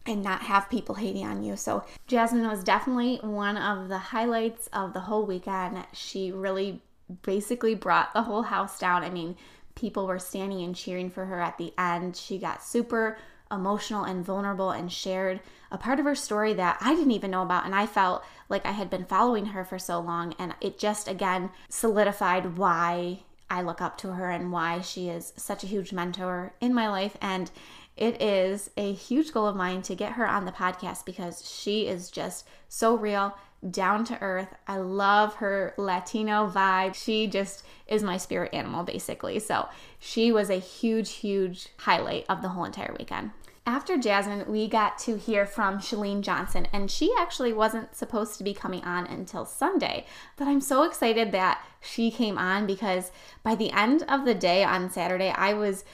and 0.04 0.22
not 0.22 0.42
have 0.42 0.70
people 0.70 0.96
hating 0.96 1.24
on 1.24 1.42
you. 1.42 1.54
So 1.56 1.84
Jasmine 2.06 2.48
was 2.48 2.64
definitely 2.64 3.18
one 3.22 3.56
of 3.56 3.88
the 3.88 3.98
highlights 3.98 4.68
of 4.72 4.92
the 4.92 5.00
whole 5.00 5.24
weekend. 5.24 5.84
She 5.92 6.32
really 6.32 6.82
basically 7.22 7.74
brought 7.74 8.12
the 8.12 8.22
whole 8.22 8.42
house 8.42 8.78
down. 8.78 9.04
I 9.04 9.10
mean, 9.10 9.36
people 9.74 10.06
were 10.06 10.18
standing 10.18 10.62
and 10.62 10.74
cheering 10.74 11.10
for 11.10 11.26
her 11.26 11.40
at 11.40 11.58
the 11.58 11.72
end. 11.78 12.16
She 12.16 12.38
got 12.38 12.62
super 12.64 13.18
emotional 13.50 14.04
and 14.04 14.24
vulnerable 14.24 14.70
and 14.70 14.92
shared 14.92 15.40
a 15.70 15.78
part 15.78 15.98
of 15.98 16.04
her 16.04 16.14
story 16.14 16.54
that 16.54 16.78
I 16.80 16.94
didn't 16.94 17.12
even 17.12 17.30
know 17.30 17.42
about. 17.42 17.64
And 17.64 17.74
I 17.74 17.86
felt 17.86 18.24
like 18.48 18.64
I 18.64 18.72
had 18.72 18.90
been 18.90 19.04
following 19.04 19.46
her 19.46 19.64
for 19.64 19.78
so 19.78 20.00
long. 20.00 20.34
And 20.38 20.54
it 20.60 20.78
just 20.78 21.08
again 21.08 21.50
solidified 21.68 22.56
why 22.56 23.20
I 23.50 23.62
look 23.62 23.80
up 23.80 23.98
to 23.98 24.12
her 24.12 24.30
and 24.30 24.52
why 24.52 24.80
she 24.80 25.08
is 25.08 25.32
such 25.36 25.64
a 25.64 25.68
huge 25.68 25.92
mentor 25.92 26.52
in 26.60 26.74
my 26.74 26.88
life. 26.88 27.16
And 27.20 27.50
it 27.96 28.22
is 28.22 28.70
a 28.76 28.92
huge 28.92 29.32
goal 29.32 29.46
of 29.46 29.56
mine 29.56 29.82
to 29.82 29.94
get 29.94 30.12
her 30.12 30.26
on 30.26 30.44
the 30.44 30.52
podcast 30.52 31.04
because 31.04 31.48
she 31.50 31.86
is 31.86 32.10
just 32.10 32.46
so 32.68 32.96
real, 32.96 33.36
down 33.70 34.04
to 34.04 34.20
earth. 34.20 34.54
I 34.66 34.78
love 34.78 35.36
her 35.36 35.74
Latino 35.76 36.48
vibe. 36.48 36.94
She 36.94 37.26
just 37.26 37.64
is 37.86 38.02
my 38.02 38.16
spirit 38.16 38.54
animal, 38.54 38.84
basically. 38.84 39.38
So 39.38 39.68
she 39.98 40.30
was 40.30 40.50
a 40.50 40.58
huge, 40.58 41.12
huge 41.12 41.68
highlight 41.78 42.24
of 42.28 42.42
the 42.42 42.48
whole 42.48 42.64
entire 42.64 42.94
weekend 42.98 43.32
after 43.68 43.98
Jasmine, 43.98 44.50
we 44.50 44.66
got 44.66 44.98
to 45.00 45.18
hear 45.18 45.44
from 45.44 45.78
Chalene 45.78 46.22
Johnson, 46.22 46.66
and 46.72 46.90
she 46.90 47.12
actually 47.18 47.52
wasn't 47.52 47.94
supposed 47.94 48.38
to 48.38 48.44
be 48.44 48.54
coming 48.54 48.82
on 48.82 49.06
until 49.06 49.44
Sunday. 49.44 50.06
But 50.38 50.48
I'm 50.48 50.62
so 50.62 50.84
excited 50.84 51.32
that 51.32 51.62
she 51.82 52.10
came 52.10 52.38
on 52.38 52.66
because 52.66 53.12
by 53.42 53.54
the 53.54 53.70
end 53.72 54.04
of 54.08 54.24
the 54.24 54.34
day 54.34 54.64
on 54.64 54.90
Saturday, 54.90 55.34
I 55.36 55.52
was 55.52 55.84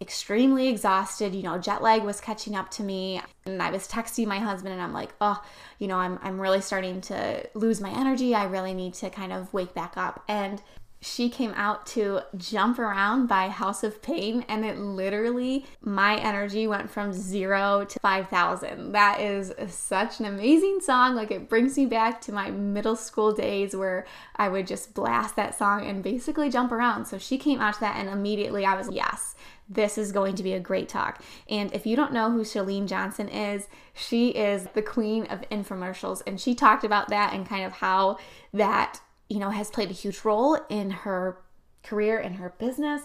extremely 0.00 0.68
exhausted. 0.68 1.34
You 1.34 1.42
know, 1.42 1.58
jet 1.58 1.82
lag 1.82 2.02
was 2.02 2.20
catching 2.20 2.56
up 2.56 2.70
to 2.72 2.82
me. 2.82 3.20
And 3.46 3.62
I 3.62 3.70
was 3.70 3.88
texting 3.88 4.26
my 4.26 4.38
husband 4.38 4.72
and 4.72 4.82
I'm 4.82 4.92
like, 4.92 5.14
oh, 5.20 5.42
you 5.78 5.86
know, 5.86 5.96
I'm, 5.96 6.18
I'm 6.22 6.40
really 6.40 6.60
starting 6.60 7.00
to 7.02 7.48
lose 7.54 7.80
my 7.80 7.90
energy. 7.90 8.34
I 8.34 8.44
really 8.44 8.74
need 8.74 8.94
to 8.94 9.10
kind 9.10 9.32
of 9.32 9.52
wake 9.52 9.74
back 9.74 9.96
up. 9.96 10.22
And 10.28 10.62
she 11.04 11.28
came 11.28 11.52
out 11.54 11.84
to 11.84 12.20
jump 12.34 12.78
around 12.78 13.26
by 13.26 13.50
House 13.50 13.84
of 13.84 14.00
Pain, 14.00 14.42
and 14.48 14.64
it 14.64 14.78
literally, 14.78 15.66
my 15.82 16.16
energy 16.16 16.66
went 16.66 16.90
from 16.90 17.12
zero 17.12 17.84
to 17.84 18.00
5,000. 18.00 18.92
That 18.92 19.20
is 19.20 19.52
such 19.68 20.18
an 20.18 20.24
amazing 20.24 20.80
song. 20.80 21.14
Like, 21.14 21.30
it 21.30 21.48
brings 21.48 21.76
me 21.76 21.84
back 21.84 22.22
to 22.22 22.32
my 22.32 22.50
middle 22.50 22.96
school 22.96 23.32
days 23.32 23.76
where 23.76 24.06
I 24.36 24.48
would 24.48 24.66
just 24.66 24.94
blast 24.94 25.36
that 25.36 25.58
song 25.58 25.86
and 25.86 26.02
basically 26.02 26.48
jump 26.48 26.72
around. 26.72 27.04
So 27.04 27.18
she 27.18 27.36
came 27.36 27.60
out 27.60 27.74
to 27.74 27.80
that, 27.80 27.96
and 27.96 28.08
immediately 28.08 28.64
I 28.64 28.74
was, 28.74 28.88
yes, 28.90 29.34
this 29.68 29.98
is 29.98 30.10
going 30.10 30.36
to 30.36 30.42
be 30.42 30.54
a 30.54 30.60
great 30.60 30.88
talk. 30.88 31.20
And 31.50 31.70
if 31.74 31.84
you 31.84 31.96
don't 31.96 32.14
know 32.14 32.30
who 32.30 32.44
Chalene 32.44 32.86
Johnson 32.86 33.28
is, 33.28 33.68
she 33.92 34.28
is 34.30 34.68
the 34.72 34.82
queen 34.82 35.26
of 35.26 35.42
infomercials. 35.50 36.22
And 36.26 36.40
she 36.40 36.54
talked 36.54 36.84
about 36.84 37.08
that 37.08 37.34
and 37.34 37.46
kind 37.46 37.66
of 37.66 37.72
how 37.72 38.18
that 38.54 39.00
you 39.34 39.40
know, 39.40 39.50
has 39.50 39.68
played 39.68 39.90
a 39.90 39.94
huge 39.94 40.24
role 40.24 40.56
in 40.68 40.90
her 40.90 41.38
career 41.82 42.20
and 42.20 42.36
her 42.36 42.54
business. 42.56 43.02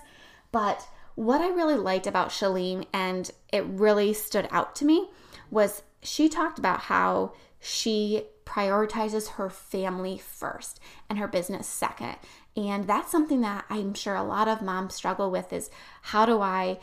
But 0.52 0.88
what 1.16 1.42
I 1.42 1.48
really 1.48 1.74
liked 1.76 2.06
about 2.06 2.30
Chalene 2.30 2.86
and 2.94 3.32
it 3.52 3.66
really 3.66 4.14
stood 4.14 4.48
out 4.52 4.76
to 4.76 4.86
me 4.86 5.10
was 5.50 5.82
she 6.04 6.30
talked 6.30 6.60
about 6.60 6.82
how 6.82 7.34
she 7.60 8.26
prioritizes 8.46 9.32
her 9.32 9.50
family 9.50 10.20
first 10.20 10.80
and 11.10 11.18
her 11.18 11.28
business 11.28 11.66
second. 11.66 12.16
And 12.56 12.86
that's 12.86 13.12
something 13.12 13.42
that 13.42 13.66
I'm 13.68 13.96
sure 13.96 14.14
a 14.14 14.24
lot 14.24 14.48
of 14.48 14.62
moms 14.62 14.94
struggle 14.94 15.32
with 15.32 15.52
is 15.52 15.72
how 16.04 16.28
do 16.28 16.42
I 16.42 16.78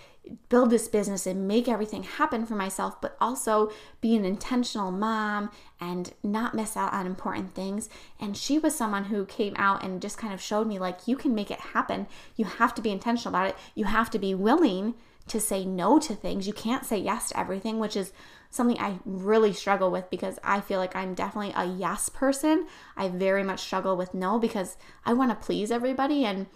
build 0.48 0.70
this 0.70 0.88
business 0.88 1.26
and 1.26 1.46
make 1.46 1.68
everything 1.68 2.02
happen 2.02 2.46
for 2.46 2.54
myself, 2.54 3.00
but 3.00 3.16
also 3.20 3.70
be 4.00 4.16
an 4.16 4.24
intentional 4.24 4.90
mom 4.90 5.50
and 5.80 6.12
not 6.22 6.54
miss 6.54 6.76
out 6.76 6.92
on 6.92 7.06
important 7.06 7.54
things. 7.54 7.88
And 8.20 8.36
she 8.36 8.58
was 8.58 8.74
someone 8.74 9.04
who 9.04 9.24
came 9.26 9.54
out 9.56 9.84
and 9.84 10.02
just 10.02 10.18
kind 10.18 10.32
of 10.32 10.40
showed 10.40 10.66
me 10.66 10.78
like, 10.78 11.06
you 11.06 11.16
can 11.16 11.34
make 11.34 11.50
it 11.50 11.60
happen. 11.60 12.06
You 12.36 12.44
have 12.44 12.74
to 12.74 12.82
be 12.82 12.90
intentional 12.90 13.34
about 13.34 13.48
it. 13.48 13.56
You 13.74 13.84
have 13.84 14.10
to 14.10 14.18
be 14.18 14.34
willing 14.34 14.94
to 15.28 15.40
say 15.40 15.64
no 15.64 15.98
to 15.98 16.14
things. 16.14 16.46
You 16.46 16.52
can't 16.52 16.84
say 16.84 16.98
yes 16.98 17.30
to 17.30 17.38
everything, 17.38 17.78
which 17.78 17.96
is 17.96 18.12
something 18.50 18.78
I 18.78 18.98
really 19.04 19.52
struggle 19.52 19.90
with 19.90 20.08
because 20.08 20.38
I 20.42 20.60
feel 20.60 20.78
like 20.78 20.94
I'm 20.94 21.14
definitely 21.14 21.52
a 21.56 21.66
yes 21.66 22.08
person. 22.08 22.66
I 22.96 23.08
very 23.08 23.42
much 23.42 23.60
struggle 23.60 23.96
with 23.96 24.14
no 24.14 24.38
because 24.38 24.76
I 25.04 25.12
want 25.12 25.30
to 25.30 25.46
please 25.46 25.70
everybody. 25.70 26.24
And 26.24 26.46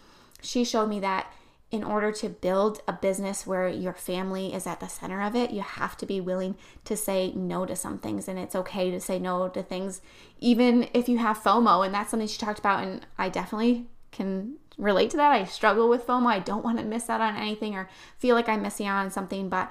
she 0.41 0.65
showed 0.65 0.89
me 0.89 1.01
that 1.01 1.33
in 1.71 1.85
order 1.85 2.11
to 2.11 2.29
build 2.29 2.83
a 2.89 2.93
business 2.93 3.47
where 3.47 3.69
your 3.69 3.93
family 3.93 4.53
is 4.53 4.67
at 4.67 4.81
the 4.81 4.89
center 4.89 5.23
of 5.23 5.37
it, 5.37 5.53
you 5.53 5.61
have 5.61 5.97
to 5.97 6.07
be 6.07 6.21
willing 6.21 6.57
to 6.85 6.97
say 6.97 7.33
no 7.33 7.65
to 7.65 7.77
some 7.77 7.99
things. 7.99 8.27
And 8.27 8.39
it's 8.39 8.57
okay 8.57 8.91
to 8.91 9.01
say 9.01 9.21
no 9.21 9.49
to 9.49 9.63
things, 9.63 10.01
even 10.41 10.89
if 10.93 11.09
you 11.09 11.19
have 11.19 11.39
FOMO. 11.39 11.85
And 11.85 11.95
that's 11.95 12.11
something 12.11 12.27
she 12.27 12.39
talked 12.39 12.59
about. 12.59 12.83
And 12.83 13.07
I 13.17 13.29
definitely 13.29 13.87
can 14.11 14.57
relate 14.79 15.11
to 15.11 15.17
that. 15.19 15.31
I 15.31 15.45
struggle 15.45 15.89
with 15.89 16.07
FOMO. 16.07 16.27
I 16.27 16.41
don't 16.41 16.65
want 16.65 16.79
to 16.79 16.85
miss 16.85 17.09
out 17.09 17.21
on 17.21 17.37
anything 17.37 17.77
or 17.77 17.89
feel 18.19 18.35
like 18.35 18.49
I'm 18.49 18.63
missing 18.63 18.87
out 18.87 19.05
on 19.05 19.11
something. 19.13 19.49
But 19.49 19.71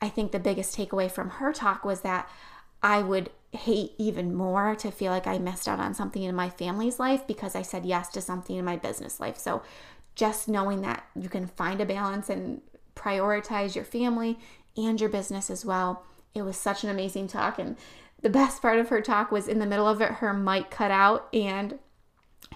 I 0.00 0.08
think 0.08 0.30
the 0.30 0.38
biggest 0.38 0.76
takeaway 0.76 1.10
from 1.10 1.30
her 1.30 1.52
talk 1.52 1.84
was 1.84 2.02
that 2.02 2.30
I 2.84 3.02
would 3.02 3.30
hate 3.52 3.92
even 3.98 4.34
more 4.34 4.74
to 4.76 4.90
feel 4.90 5.12
like 5.12 5.26
I 5.26 5.38
missed 5.38 5.68
out 5.68 5.78
on 5.78 5.94
something 5.94 6.22
in 6.22 6.34
my 6.34 6.48
family's 6.48 6.98
life 6.98 7.26
because 7.26 7.54
I 7.54 7.62
said 7.62 7.84
yes 7.84 8.08
to 8.10 8.20
something 8.20 8.56
in 8.56 8.64
my 8.64 8.76
business 8.76 9.20
life. 9.20 9.36
So 9.36 9.62
just 10.14 10.48
knowing 10.48 10.82
that 10.82 11.04
you 11.14 11.28
can 11.28 11.46
find 11.46 11.80
a 11.80 11.86
balance 11.86 12.28
and 12.28 12.60
prioritize 12.94 13.74
your 13.74 13.84
family 13.84 14.38
and 14.76 15.00
your 15.00 15.10
business 15.10 15.50
as 15.50 15.64
well. 15.64 16.04
It 16.34 16.42
was 16.42 16.56
such 16.56 16.84
an 16.84 16.90
amazing 16.90 17.28
talk. 17.28 17.58
And 17.58 17.76
the 18.20 18.30
best 18.30 18.62
part 18.62 18.78
of 18.78 18.88
her 18.88 19.00
talk 19.00 19.32
was 19.32 19.48
in 19.48 19.58
the 19.58 19.66
middle 19.66 19.88
of 19.88 20.00
it, 20.00 20.12
her 20.12 20.32
mic 20.32 20.70
cut 20.70 20.90
out 20.90 21.28
and 21.32 21.78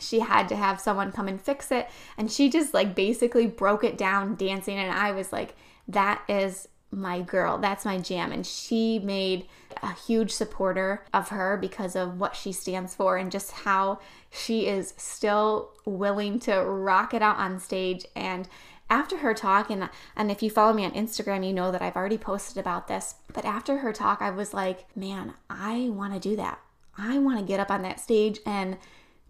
she 0.00 0.20
had 0.20 0.48
to 0.48 0.56
have 0.56 0.80
someone 0.80 1.12
come 1.12 1.28
and 1.28 1.40
fix 1.40 1.70
it. 1.70 1.88
And 2.16 2.30
she 2.30 2.50
just 2.50 2.74
like 2.74 2.94
basically 2.94 3.46
broke 3.46 3.84
it 3.84 3.98
down 3.98 4.36
dancing. 4.36 4.76
And 4.76 4.92
I 4.92 5.12
was 5.12 5.32
like, 5.32 5.56
that 5.88 6.22
is 6.28 6.68
my 6.96 7.20
girl. 7.20 7.58
That's 7.58 7.84
my 7.84 7.98
jam. 7.98 8.32
And 8.32 8.46
she 8.46 8.98
made 8.98 9.46
a 9.82 9.92
huge 9.92 10.32
supporter 10.32 11.04
of 11.12 11.28
her 11.28 11.56
because 11.56 11.94
of 11.94 12.18
what 12.18 12.34
she 12.34 12.50
stands 12.50 12.94
for 12.94 13.16
and 13.16 13.30
just 13.30 13.52
how 13.52 14.00
she 14.30 14.66
is 14.66 14.94
still 14.96 15.72
willing 15.84 16.40
to 16.40 16.64
rock 16.64 17.12
it 17.12 17.22
out 17.22 17.36
on 17.36 17.60
stage. 17.60 18.06
And 18.16 18.48
after 18.88 19.18
her 19.18 19.34
talk, 19.34 19.68
and, 19.70 19.90
and 20.16 20.30
if 20.30 20.42
you 20.42 20.50
follow 20.50 20.72
me 20.72 20.84
on 20.84 20.92
Instagram, 20.92 21.46
you 21.46 21.52
know 21.52 21.70
that 21.70 21.82
I've 21.82 21.96
already 21.96 22.18
posted 22.18 22.56
about 22.56 22.88
this. 22.88 23.16
But 23.32 23.44
after 23.44 23.78
her 23.78 23.92
talk, 23.92 24.22
I 24.22 24.30
was 24.30 24.54
like, 24.54 24.86
man, 24.96 25.34
I 25.50 25.90
want 25.90 26.14
to 26.14 26.20
do 26.20 26.34
that. 26.36 26.60
I 26.96 27.18
want 27.18 27.38
to 27.38 27.44
get 27.44 27.60
up 27.60 27.70
on 27.70 27.82
that 27.82 28.00
stage 28.00 28.40
and 28.46 28.78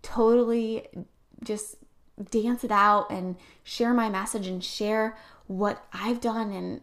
totally 0.03 0.87
just 1.43 1.77
dance 2.31 2.65
it 2.65 2.71
out 2.71 3.11
and 3.11 3.37
share 3.65 3.93
my 3.93 4.09
message 4.09 4.47
and 4.47 4.63
share 4.63 5.17
what 5.47 5.85
I've 5.93 6.21
done 6.21 6.53
and 6.53 6.81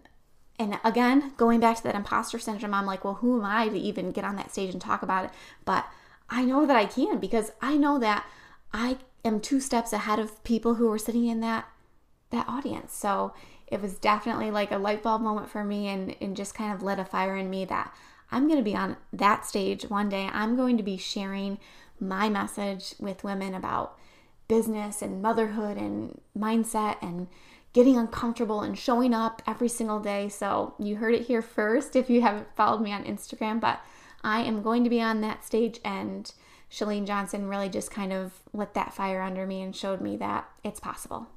and 0.60 0.80
again, 0.84 1.34
going 1.36 1.60
back 1.60 1.78
to 1.78 1.84
that 1.84 1.96
imposter 1.96 2.38
syndrome, 2.40 2.74
I'm 2.74 2.86
like, 2.86 3.04
well, 3.04 3.16
who 3.16 3.40
am 3.40 3.46
I 3.46 3.70
to 3.70 3.78
even 3.78 4.12
get 4.12 4.24
on 4.24 4.36
that 4.36 4.52
stage 4.52 4.72
and 4.72 4.82
talk 4.82 5.02
about 5.02 5.26
it? 5.26 5.32
But 5.66 5.86
I 6.30 6.46
know 6.46 6.66
that 6.66 6.76
I 6.76 6.86
can 6.86 7.20
because 7.20 7.52
I 7.62 7.76
know 7.76 8.00
that 8.00 8.26
I 8.72 8.98
am 9.26 9.40
two 9.40 9.60
steps 9.60 9.94
ahead 9.94 10.20
of 10.20 10.44
people 10.44 10.76
who 10.76 10.92
are 10.92 10.98
sitting 10.98 11.28
in 11.28 11.40
that 11.42 11.66
that 12.30 12.48
audience. 12.48 12.96
So 12.96 13.34
it 13.68 13.82
was 13.82 13.96
definitely 13.96 14.52
like 14.52 14.72
a 14.72 14.78
light 14.78 15.04
bulb 15.04 15.22
moment 15.22 15.50
for 15.50 15.64
me 15.64 15.88
and, 15.88 16.16
and 16.20 16.36
just 16.36 16.56
kind 16.56 16.74
of 16.74 16.82
lit 16.82 17.00
a 17.00 17.06
fire 17.06 17.38
in 17.38 17.50
me 17.50 17.66
that 17.66 17.94
I'm 18.32 18.48
going 18.48 18.58
to 18.58 18.64
be 18.64 18.76
on 18.76 18.98
that 19.12 19.46
stage 19.46 19.84
one 19.84 20.10
day. 20.10 20.30
I'm 20.34 20.56
going 20.56 20.78
to 20.78 20.84
be 20.84 20.98
sharing 20.98 21.60
my 22.00 22.30
message 22.30 22.96
with 23.00 23.24
women 23.24 23.54
about 23.54 23.98
business 24.48 25.02
and 25.02 25.22
motherhood 25.22 25.78
and 25.78 26.20
mindset 26.38 26.98
and 27.02 27.28
getting 27.74 27.98
uncomfortable 27.98 28.62
and 28.62 28.78
showing 28.78 29.14
up 29.14 29.42
every 29.48 29.68
single 29.68 30.00
day. 30.00 30.30
So 30.30 30.76
you 30.80 30.98
heard 30.98 31.16
it 31.16 31.26
here 31.26 31.42
first 31.42 31.96
if 31.96 32.10
you 32.10 32.22
haven't 32.22 32.56
followed 32.56 32.82
me 32.82 32.94
on 32.94 33.04
Instagram, 33.04 33.60
but 33.60 33.82
I 34.24 34.42
am 34.42 34.62
going 34.62 34.84
to 34.84 34.90
be 34.90 35.02
on 35.02 35.22
that 35.22 35.44
stage 35.44 35.80
and 35.84 36.32
Chalene 36.72 37.06
Johnson 37.06 37.48
really 37.48 37.70
just 37.70 37.92
kind 37.92 38.14
of 38.14 38.34
lit 38.54 38.74
that 38.74 38.94
fire 38.94 39.22
under 39.22 39.46
me 39.46 39.62
and 39.62 39.76
showed 39.76 40.02
me 40.02 40.18
that 40.18 40.50
it's 40.64 40.80
possible. 40.80 41.28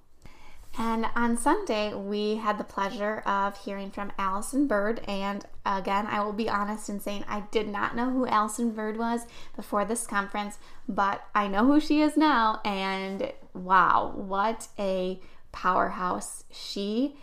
And 0.79 1.07
on 1.14 1.38
Sunday, 1.38 1.94
we 1.94 2.37
had 2.37 2.59
the 2.59 2.64
pleasure 2.64 3.20
of 3.20 3.57
hearing 3.64 3.90
from 3.90 4.12
Allison 4.18 4.66
Bird. 4.66 5.01
And 5.09 5.44
again, 5.64 6.07
I 6.07 6.22
will 6.22 6.35
be 6.35 6.51
honest 6.51 6.90
in 6.90 7.01
saying 7.01 7.25
I 7.27 7.44
did 7.51 7.68
not 7.68 7.96
know 7.96 8.11
who 8.11 8.27
Allison 8.27 8.72
Bird 8.72 8.99
was 8.99 9.22
before 9.55 9.87
this 9.87 10.07
conference, 10.07 10.59
but 10.87 11.25
I 11.35 11.49
know 11.49 11.64
who 11.64 11.81
she 11.81 12.03
is 12.03 12.16
now. 12.16 12.61
And 12.62 13.33
wow, 13.55 14.12
what 14.14 14.68
a 14.79 15.18
powerhouse. 15.57 16.45
She 16.53 17.16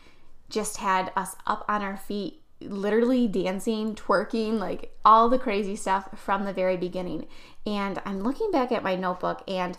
just 0.49 0.77
had 0.77 1.11
us 1.15 1.35
up 1.45 1.63
on 1.69 1.83
our 1.83 1.95
feet, 1.95 2.41
literally 2.59 3.27
dancing, 3.27 3.93
twerking, 3.93 4.59
like 4.59 4.97
all 5.05 5.29
the 5.29 5.37
crazy 5.37 5.75
stuff 5.75 6.09
from 6.15 6.43
the 6.43 6.53
very 6.53 6.75
beginning. 6.75 7.27
And 7.65 8.01
I'm 8.05 8.21
looking 8.21 8.49
back 8.51 8.71
at 8.71 8.83
my 8.83 8.95
notebook 8.95 9.43
and 9.47 9.77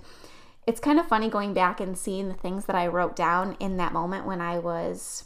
it's 0.66 0.80
kind 0.80 1.00
of 1.00 1.08
funny 1.08 1.28
going 1.28 1.52
back 1.52 1.80
and 1.80 1.98
seeing 1.98 2.28
the 2.28 2.34
things 2.34 2.66
that 2.66 2.76
I 2.76 2.86
wrote 2.86 3.16
down 3.16 3.56
in 3.58 3.76
that 3.78 3.92
moment 3.92 4.24
when 4.24 4.40
I 4.40 4.58
was 4.58 5.24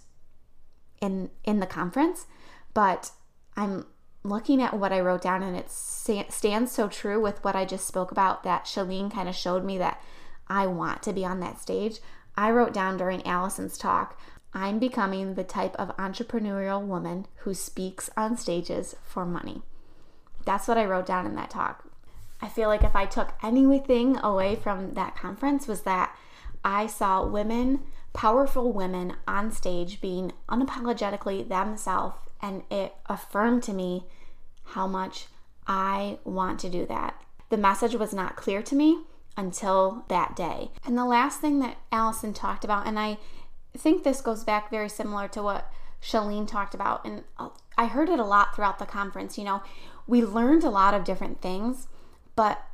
in 1.01 1.31
in 1.45 1.61
the 1.61 1.67
conference, 1.67 2.27
but 2.75 3.12
I'm 3.57 3.87
looking 4.25 4.61
at 4.61 4.75
what 4.75 4.93
I 4.93 5.01
wrote 5.01 5.23
down 5.23 5.43
and 5.43 5.57
it 5.57 5.71
stands 5.71 6.73
so 6.73 6.88
true 6.88 7.21
with 7.21 7.45
what 7.45 7.55
I 7.55 7.64
just 7.64 7.87
spoke 7.87 8.11
about 8.11 8.43
that 8.43 8.64
Chalene 8.64 9.12
kind 9.12 9.29
of 9.29 9.37
showed 9.37 9.64
me 9.64 9.79
that 9.79 10.03
I 10.49 10.67
want 10.67 11.03
to 11.05 11.12
be 11.12 11.25
on 11.25 11.41
that 11.41 11.61
stage. 11.61 12.01
I 12.38 12.53
wrote 12.53 12.72
down 12.72 12.98
during 12.98 13.27
Allison's 13.27 13.77
talk, 13.77 14.16
I'm 14.55 14.79
becoming 14.79 15.35
the 15.35 15.42
type 15.42 15.74
of 15.74 15.96
entrepreneurial 15.96 16.81
woman 16.81 17.27
who 17.38 17.53
speaks 17.53 18.11
on 18.16 18.37
stages 18.37 18.94
for 19.03 19.27
money. 19.27 19.62
That's 20.44 20.68
what 20.68 20.79
I 20.79 20.85
wrote 20.85 21.07
down 21.07 21.27
in 21.27 21.35
that 21.35 21.51
talk. 21.51 21.85
I 22.40 22.46
feel 22.46 22.68
like 22.68 22.85
if 22.85 22.94
I 22.94 23.07
took 23.07 23.33
anything 23.42 24.18
away 24.18 24.55
from 24.55 24.94
that 24.94 25.16
conference 25.16 25.66
was 25.66 25.81
that 25.81 26.16
I 26.64 26.87
saw 26.87 27.27
women, 27.27 27.81
powerful 28.12 28.72
women 28.72 29.16
on 29.27 29.51
stage 29.51 30.01
being 30.01 30.33
unapologetically 30.48 31.48
themselves 31.48 32.18
and 32.40 32.62
it 32.70 32.94
affirmed 33.07 33.64
to 33.64 33.72
me 33.72 34.05
how 34.62 34.87
much 34.87 35.27
I 35.66 36.20
want 36.22 36.61
to 36.61 36.70
do 36.70 36.87
that. 36.87 37.20
The 37.48 37.57
message 37.57 37.96
was 37.96 38.14
not 38.14 38.37
clear 38.37 38.62
to 38.62 38.77
me 38.77 39.01
until 39.38 40.05
that 40.09 40.35
day. 40.35 40.72
And 40.85 40.98
the 40.98 41.05
last 41.05 41.40
thing 41.40 41.61
that 41.61 41.79
Allison 41.92 42.35
talked 42.35 42.64
about, 42.64 42.88
and 42.88 42.98
I 42.98 43.18
think 43.77 44.03
this 44.03 44.20
goes 44.20 44.42
back 44.42 44.68
very 44.68 44.88
similar 44.88 45.29
to 45.29 45.42
what 45.42 45.72
Chalene 46.03 46.46
talked 46.46 46.74
about, 46.74 47.05
and 47.05 47.22
I 47.79 47.87
heard 47.87 48.09
it 48.09 48.18
a 48.18 48.24
lot 48.24 48.55
throughout 48.55 48.81
the 48.81 48.85
conference. 48.85 49.38
You 49.38 49.44
know, 49.44 49.62
we 50.09 50.24
learned 50.24 50.64
a 50.64 50.70
lot 50.70 50.92
of 50.92 51.05
different 51.05 51.40
things, 51.40 51.87
but 52.35 52.64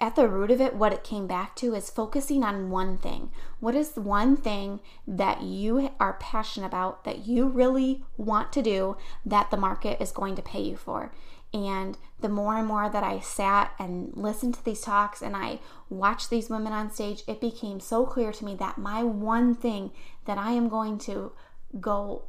at 0.00 0.16
the 0.16 0.28
root 0.28 0.50
of 0.50 0.60
it, 0.60 0.74
what 0.74 0.92
it 0.92 1.04
came 1.04 1.26
back 1.26 1.54
to 1.56 1.74
is 1.74 1.90
focusing 1.90 2.42
on 2.42 2.70
one 2.70 2.96
thing. 2.96 3.30
What 3.60 3.74
is 3.74 3.90
the 3.90 4.00
one 4.00 4.36
thing 4.36 4.80
that 5.06 5.42
you 5.42 5.90
are 6.00 6.14
passionate 6.14 6.66
about, 6.66 7.04
that 7.04 7.26
you 7.26 7.46
really 7.46 8.04
want 8.16 8.52
to 8.54 8.62
do, 8.62 8.96
that 9.26 9.50
the 9.50 9.56
market 9.58 10.00
is 10.00 10.10
going 10.10 10.36
to 10.36 10.42
pay 10.42 10.62
you 10.62 10.76
for? 10.76 11.12
And 11.52 11.98
the 12.20 12.28
more 12.28 12.56
and 12.56 12.66
more 12.66 12.88
that 12.88 13.02
I 13.02 13.20
sat 13.20 13.72
and 13.78 14.12
listened 14.14 14.54
to 14.54 14.64
these 14.64 14.80
talks 14.80 15.20
and 15.20 15.36
I 15.36 15.58
watched 15.88 16.30
these 16.30 16.48
women 16.48 16.72
on 16.72 16.90
stage, 16.90 17.22
it 17.26 17.40
became 17.40 17.80
so 17.80 18.06
clear 18.06 18.32
to 18.32 18.44
me 18.44 18.54
that 18.56 18.78
my 18.78 19.02
one 19.02 19.54
thing 19.54 19.90
that 20.26 20.38
I 20.38 20.52
am 20.52 20.68
going 20.68 20.98
to 21.00 21.32
go 21.80 22.24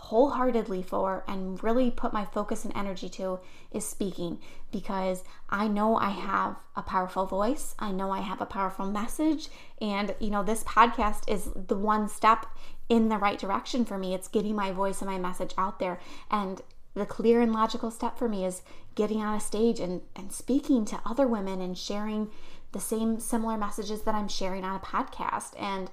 wholeheartedly 0.00 0.82
for 0.82 1.22
and 1.28 1.62
really 1.62 1.90
put 1.90 2.12
my 2.12 2.24
focus 2.24 2.64
and 2.64 2.74
energy 2.74 3.08
to 3.08 3.38
is 3.70 3.86
speaking 3.86 4.38
because 4.72 5.22
I 5.50 5.68
know 5.68 5.96
I 5.96 6.08
have 6.08 6.56
a 6.74 6.82
powerful 6.82 7.26
voice. 7.26 7.74
I 7.78 7.92
know 7.92 8.10
I 8.10 8.20
have 8.20 8.40
a 8.40 8.46
powerful 8.46 8.86
message. 8.90 9.48
And, 9.80 10.14
you 10.18 10.30
know, 10.30 10.42
this 10.42 10.64
podcast 10.64 11.28
is 11.28 11.50
the 11.54 11.76
one 11.76 12.08
step 12.08 12.46
in 12.88 13.10
the 13.10 13.18
right 13.18 13.38
direction 13.38 13.84
for 13.84 13.98
me. 13.98 14.14
It's 14.14 14.26
getting 14.26 14.56
my 14.56 14.72
voice 14.72 15.02
and 15.02 15.10
my 15.10 15.18
message 15.18 15.52
out 15.58 15.78
there. 15.78 16.00
And 16.30 16.62
the 16.94 17.06
clear 17.06 17.42
and 17.42 17.52
logical 17.52 17.90
step 17.90 18.18
for 18.18 18.28
me 18.28 18.46
is 18.46 18.62
getting 18.94 19.20
on 19.20 19.36
a 19.36 19.40
stage 19.40 19.80
and, 19.80 20.00
and 20.16 20.32
speaking 20.32 20.86
to 20.86 21.00
other 21.04 21.28
women 21.28 21.60
and 21.60 21.76
sharing 21.76 22.30
the 22.72 22.80
same 22.80 23.20
similar 23.20 23.58
messages 23.58 24.02
that 24.02 24.14
I'm 24.14 24.28
sharing 24.28 24.64
on 24.64 24.76
a 24.76 24.80
podcast. 24.80 25.52
And 25.58 25.90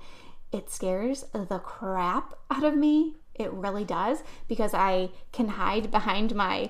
it 0.51 0.69
scares 0.69 1.25
the 1.33 1.59
crap 1.59 2.33
out 2.49 2.63
of 2.63 2.77
me 2.77 3.15
it 3.37 3.51
really 3.51 3.83
does 3.83 4.23
because 4.47 4.73
I 4.73 5.09
can 5.31 5.49
hide 5.49 5.91
behind 5.91 6.35
my 6.35 6.69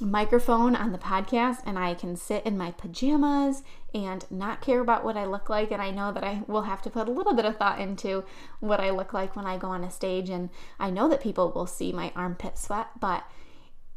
microphone 0.00 0.74
on 0.74 0.92
the 0.92 0.98
podcast 0.98 1.58
and 1.66 1.78
I 1.78 1.94
can 1.94 2.16
sit 2.16 2.44
in 2.44 2.56
my 2.58 2.72
pajamas 2.72 3.62
and 3.94 4.24
not 4.30 4.60
care 4.60 4.80
about 4.80 5.04
what 5.04 5.16
I 5.16 5.24
look 5.24 5.48
like. 5.48 5.70
And 5.70 5.82
I 5.82 5.90
know 5.90 6.12
that 6.12 6.24
I 6.24 6.42
will 6.46 6.62
have 6.62 6.82
to 6.82 6.90
put 6.90 7.08
a 7.08 7.12
little 7.12 7.34
bit 7.34 7.44
of 7.44 7.56
thought 7.56 7.80
into 7.80 8.24
what 8.60 8.80
I 8.80 8.90
look 8.90 9.12
like 9.12 9.36
when 9.36 9.46
I 9.46 9.58
go 9.58 9.68
on 9.68 9.84
a 9.84 9.90
stage. 9.90 10.30
And 10.30 10.50
I 10.78 10.90
know 10.90 11.08
that 11.08 11.22
people 11.22 11.52
will 11.52 11.66
see 11.66 11.92
my 11.92 12.12
armpit 12.16 12.58
sweat, 12.58 12.88
but 13.00 13.24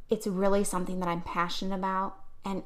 it's 0.09 0.27
really 0.27 0.63
something 0.63 0.99
that 0.99 1.09
I'm 1.09 1.21
passionate 1.21 1.75
about. 1.75 2.17
And 2.43 2.63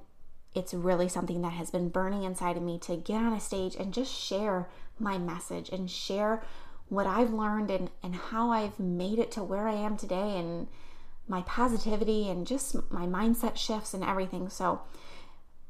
it's 0.54 0.74
really 0.74 1.08
something 1.08 1.42
that 1.42 1.54
has 1.54 1.70
been 1.70 1.90
burning 1.90 2.24
inside 2.24 2.58
of 2.58 2.64
me 2.64 2.80
to 2.80 2.98
get 2.98 3.18
on 3.18 3.34
a 3.34 3.40
stage 3.40 3.76
and 3.76 3.94
just 3.94 4.14
share 4.14 4.68
my 4.98 5.18
message 5.18 5.70
and 5.70 5.90
share 5.90 6.44
what 6.90 7.08
I've 7.08 7.32
learned 7.32 7.72
and, 7.72 7.90
and 8.04 8.16
how 8.16 8.52
I've 8.52 8.80
made 8.80 9.20
it 9.20 9.32
to 9.32 9.44
where 9.44 9.68
I 9.68 9.76
am 9.76 9.96
today 9.96 10.38
and 10.38 10.68
my 11.28 11.42
positivity 11.44 12.30
and 12.30 12.46
just 12.48 12.76
my 12.92 13.06
mindset 13.06 13.56
shifts 13.56 13.94
and 13.94 14.04
everything. 14.04 14.50
So 14.50 14.82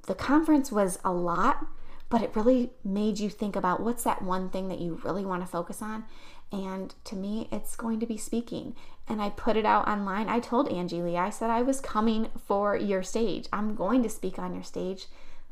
the 0.08 0.16
conference 0.16 0.72
was 0.72 0.98
a 1.04 1.12
lot, 1.12 1.66
but 2.10 2.22
it 2.22 2.36
really 2.36 2.72
made 2.84 3.20
you 3.20 3.30
think 3.30 3.56
about 3.56 3.82
what's 3.82 4.04
that 4.04 4.22
one 4.22 4.50
thing 4.50 4.70
that 4.70 4.80
you 4.80 5.00
really 5.04 5.26
want 5.26 5.44
to 5.44 5.48
focus 5.48 5.82
on. 5.82 6.06
And 6.52 6.96
to 7.04 7.16
me, 7.16 7.48
it's 7.52 7.76
going 7.76 8.00
to 8.00 8.08
be 8.08 8.18
speaking. 8.18 8.76
And 9.08 9.22
I 9.22 9.30
put 9.30 9.58
it 9.58 9.66
out 9.66 9.88
online. 9.88 10.30
I 10.30 10.40
told 10.40 10.70
Angie 10.70 11.02
Lee, 11.02 11.18
I 11.18 11.30
said, 11.30 11.50
I 11.50 11.62
was 11.62 11.80
coming 11.80 12.30
for 12.48 12.76
your 12.76 13.04
stage. 13.04 13.48
I'm 13.54 13.76
going 13.76 14.02
to 14.04 14.10
speak 14.10 14.40
on 14.40 14.54
your 14.54 14.64
stage. 14.64 15.06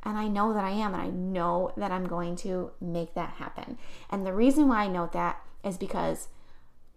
And 0.07 0.17
I 0.17 0.29
know 0.29 0.53
that 0.53 0.63
I 0.63 0.69
am. 0.69 0.93
And 0.93 1.03
I 1.03 1.09
know 1.09 1.73
that 1.75 1.91
I'm 1.91 2.07
going 2.07 2.37
to 2.37 2.71
make 2.79 3.13
that 3.15 3.31
happen. 3.31 3.77
And 4.09 4.25
the 4.25 4.33
reason 4.33 4.69
why 4.69 4.83
I 4.83 4.87
note 4.87 5.11
that 5.11 5.41
is 5.65 5.77
because 5.77 6.29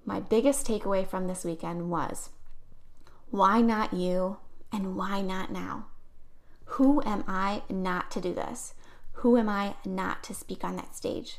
my 0.07 0.21
biggest 0.21 0.65
takeaway 0.65 1.05
from 1.05 1.27
this 1.27 1.45
weekend 1.45 1.91
was 1.91 2.31
why 3.31 3.63
not 3.63 3.93
you 3.93 4.37
and 4.73 4.95
why 4.95 5.23
not 5.23 5.51
now? 5.51 5.87
Who 6.77 7.03
am 7.03 7.25
I 7.27 7.63
not 7.69 8.13
to 8.13 8.21
do 8.21 8.33
this? 8.33 8.75
Who 9.15 9.37
am 9.37 9.49
I 9.49 9.75
not 9.85 10.23
to 10.25 10.35
speak 10.35 10.63
on 10.63 10.77
that 10.77 10.95
stage? 10.95 11.39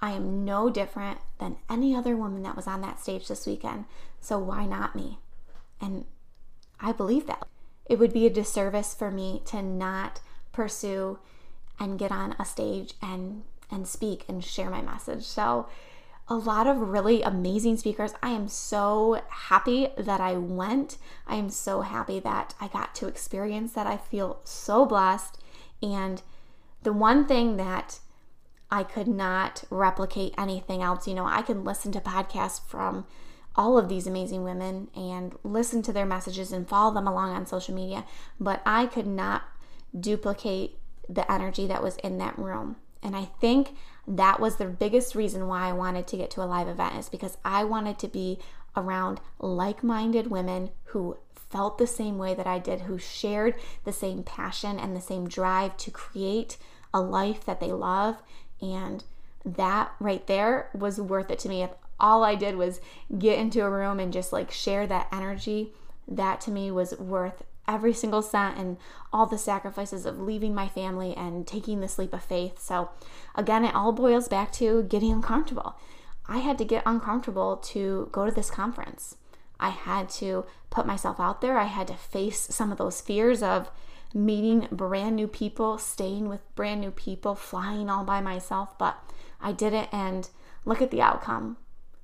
I 0.00 0.12
am 0.12 0.46
no 0.46 0.70
different 0.70 1.18
than 1.38 1.56
any 1.68 1.94
other 1.94 2.16
woman 2.16 2.42
that 2.44 2.56
was 2.56 2.66
on 2.66 2.80
that 2.80 3.00
stage 3.00 3.28
this 3.28 3.46
weekend, 3.46 3.84
so 4.20 4.38
why 4.38 4.64
not 4.64 4.96
me? 4.96 5.18
And 5.78 6.06
I 6.80 6.92
believe 6.92 7.26
that. 7.26 7.46
It 7.84 7.98
would 7.98 8.14
be 8.14 8.26
a 8.26 8.30
disservice 8.30 8.94
for 8.94 9.10
me 9.10 9.42
to 9.46 9.62
not 9.62 10.20
pursue 10.56 11.18
and 11.78 11.98
get 11.98 12.10
on 12.10 12.34
a 12.38 12.44
stage 12.44 12.94
and 13.02 13.42
and 13.70 13.86
speak 13.86 14.24
and 14.28 14.44
share 14.44 14.70
my 14.70 14.80
message. 14.80 15.24
So 15.24 15.68
a 16.28 16.34
lot 16.34 16.66
of 16.66 16.78
really 16.78 17.22
amazing 17.22 17.76
speakers. 17.76 18.14
I 18.22 18.30
am 18.30 18.48
so 18.48 19.20
happy 19.28 19.88
that 19.96 20.20
I 20.20 20.36
went. 20.36 20.98
I 21.26 21.36
am 21.36 21.50
so 21.50 21.82
happy 21.82 22.18
that 22.20 22.54
I 22.60 22.68
got 22.68 22.94
to 22.96 23.06
experience 23.06 23.72
that. 23.72 23.86
I 23.86 23.96
feel 23.96 24.40
so 24.44 24.86
blessed. 24.86 25.38
And 25.82 26.22
the 26.82 26.92
one 26.92 27.26
thing 27.26 27.56
that 27.58 28.00
I 28.70 28.82
could 28.82 29.08
not 29.08 29.64
replicate 29.70 30.34
anything 30.36 30.82
else, 30.82 31.06
you 31.06 31.14
know, 31.14 31.26
I 31.26 31.42
can 31.42 31.64
listen 31.64 31.92
to 31.92 32.00
podcasts 32.00 32.60
from 32.66 33.06
all 33.54 33.78
of 33.78 33.88
these 33.88 34.06
amazing 34.06 34.42
women 34.42 34.88
and 34.94 35.34
listen 35.42 35.80
to 35.82 35.92
their 35.92 36.06
messages 36.06 36.52
and 36.52 36.68
follow 36.68 36.92
them 36.92 37.06
along 37.06 37.30
on 37.30 37.46
social 37.46 37.74
media, 37.74 38.04
but 38.38 38.60
I 38.66 38.86
could 38.86 39.06
not 39.06 39.42
duplicate 39.98 40.78
the 41.08 41.30
energy 41.30 41.66
that 41.66 41.82
was 41.82 41.96
in 41.96 42.18
that 42.18 42.38
room. 42.38 42.76
And 43.02 43.14
I 43.16 43.26
think 43.40 43.76
that 44.06 44.40
was 44.40 44.56
the 44.56 44.66
biggest 44.66 45.14
reason 45.14 45.46
why 45.46 45.68
I 45.68 45.72
wanted 45.72 46.06
to 46.08 46.16
get 46.16 46.30
to 46.32 46.42
a 46.42 46.44
live 46.44 46.68
event 46.68 46.96
is 46.96 47.08
because 47.08 47.38
I 47.44 47.64
wanted 47.64 47.98
to 48.00 48.08
be 48.08 48.38
around 48.76 49.20
like-minded 49.38 50.28
women 50.28 50.70
who 50.86 51.16
felt 51.34 51.78
the 51.78 51.86
same 51.86 52.18
way 52.18 52.34
that 52.34 52.46
I 52.46 52.58
did, 52.58 52.82
who 52.82 52.98
shared 52.98 53.54
the 53.84 53.92
same 53.92 54.22
passion 54.22 54.78
and 54.78 54.94
the 54.94 55.00
same 55.00 55.28
drive 55.28 55.76
to 55.78 55.90
create 55.90 56.56
a 56.92 57.00
life 57.00 57.44
that 57.44 57.60
they 57.60 57.72
love 57.72 58.22
and 58.60 59.04
that 59.44 59.92
right 60.00 60.26
there 60.26 60.70
was 60.74 61.00
worth 61.00 61.30
it 61.30 61.38
to 61.40 61.48
me. 61.48 61.62
If 61.62 61.70
all 62.00 62.24
I 62.24 62.34
did 62.34 62.56
was 62.56 62.80
get 63.16 63.38
into 63.38 63.64
a 63.64 63.70
room 63.70 64.00
and 64.00 64.12
just 64.12 64.32
like 64.32 64.50
share 64.50 64.86
that 64.86 65.08
energy, 65.12 65.72
that 66.08 66.40
to 66.42 66.50
me 66.50 66.70
was 66.70 66.98
worth 66.98 67.44
every 67.68 67.92
single 67.92 68.22
cent 68.22 68.58
and 68.58 68.76
all 69.12 69.26
the 69.26 69.38
sacrifices 69.38 70.06
of 70.06 70.20
leaving 70.20 70.54
my 70.54 70.68
family 70.68 71.14
and 71.14 71.46
taking 71.46 71.80
the 71.80 71.94
leap 71.98 72.12
of 72.12 72.22
faith. 72.22 72.60
So, 72.60 72.90
again, 73.34 73.64
it 73.64 73.74
all 73.74 73.92
boils 73.92 74.28
back 74.28 74.52
to 74.52 74.82
getting 74.84 75.12
uncomfortable. 75.12 75.76
I 76.28 76.38
had 76.38 76.58
to 76.58 76.64
get 76.64 76.82
uncomfortable 76.86 77.56
to 77.56 78.08
go 78.12 78.24
to 78.24 78.32
this 78.32 78.50
conference. 78.50 79.16
I 79.58 79.70
had 79.70 80.08
to 80.10 80.44
put 80.70 80.86
myself 80.86 81.18
out 81.18 81.40
there. 81.40 81.58
I 81.58 81.64
had 81.64 81.88
to 81.88 81.94
face 81.94 82.40
some 82.50 82.72
of 82.72 82.78
those 82.78 83.00
fears 83.00 83.42
of 83.42 83.70
meeting 84.12 84.68
brand 84.70 85.16
new 85.16 85.28
people, 85.28 85.78
staying 85.78 86.28
with 86.28 86.54
brand 86.54 86.80
new 86.80 86.90
people, 86.90 87.34
flying 87.34 87.88
all 87.88 88.04
by 88.04 88.20
myself. 88.20 88.76
But 88.78 88.98
I 89.40 89.52
did 89.52 89.72
it 89.72 89.88
and 89.92 90.28
look 90.64 90.82
at 90.82 90.90
the 90.90 91.02
outcome. 91.02 91.56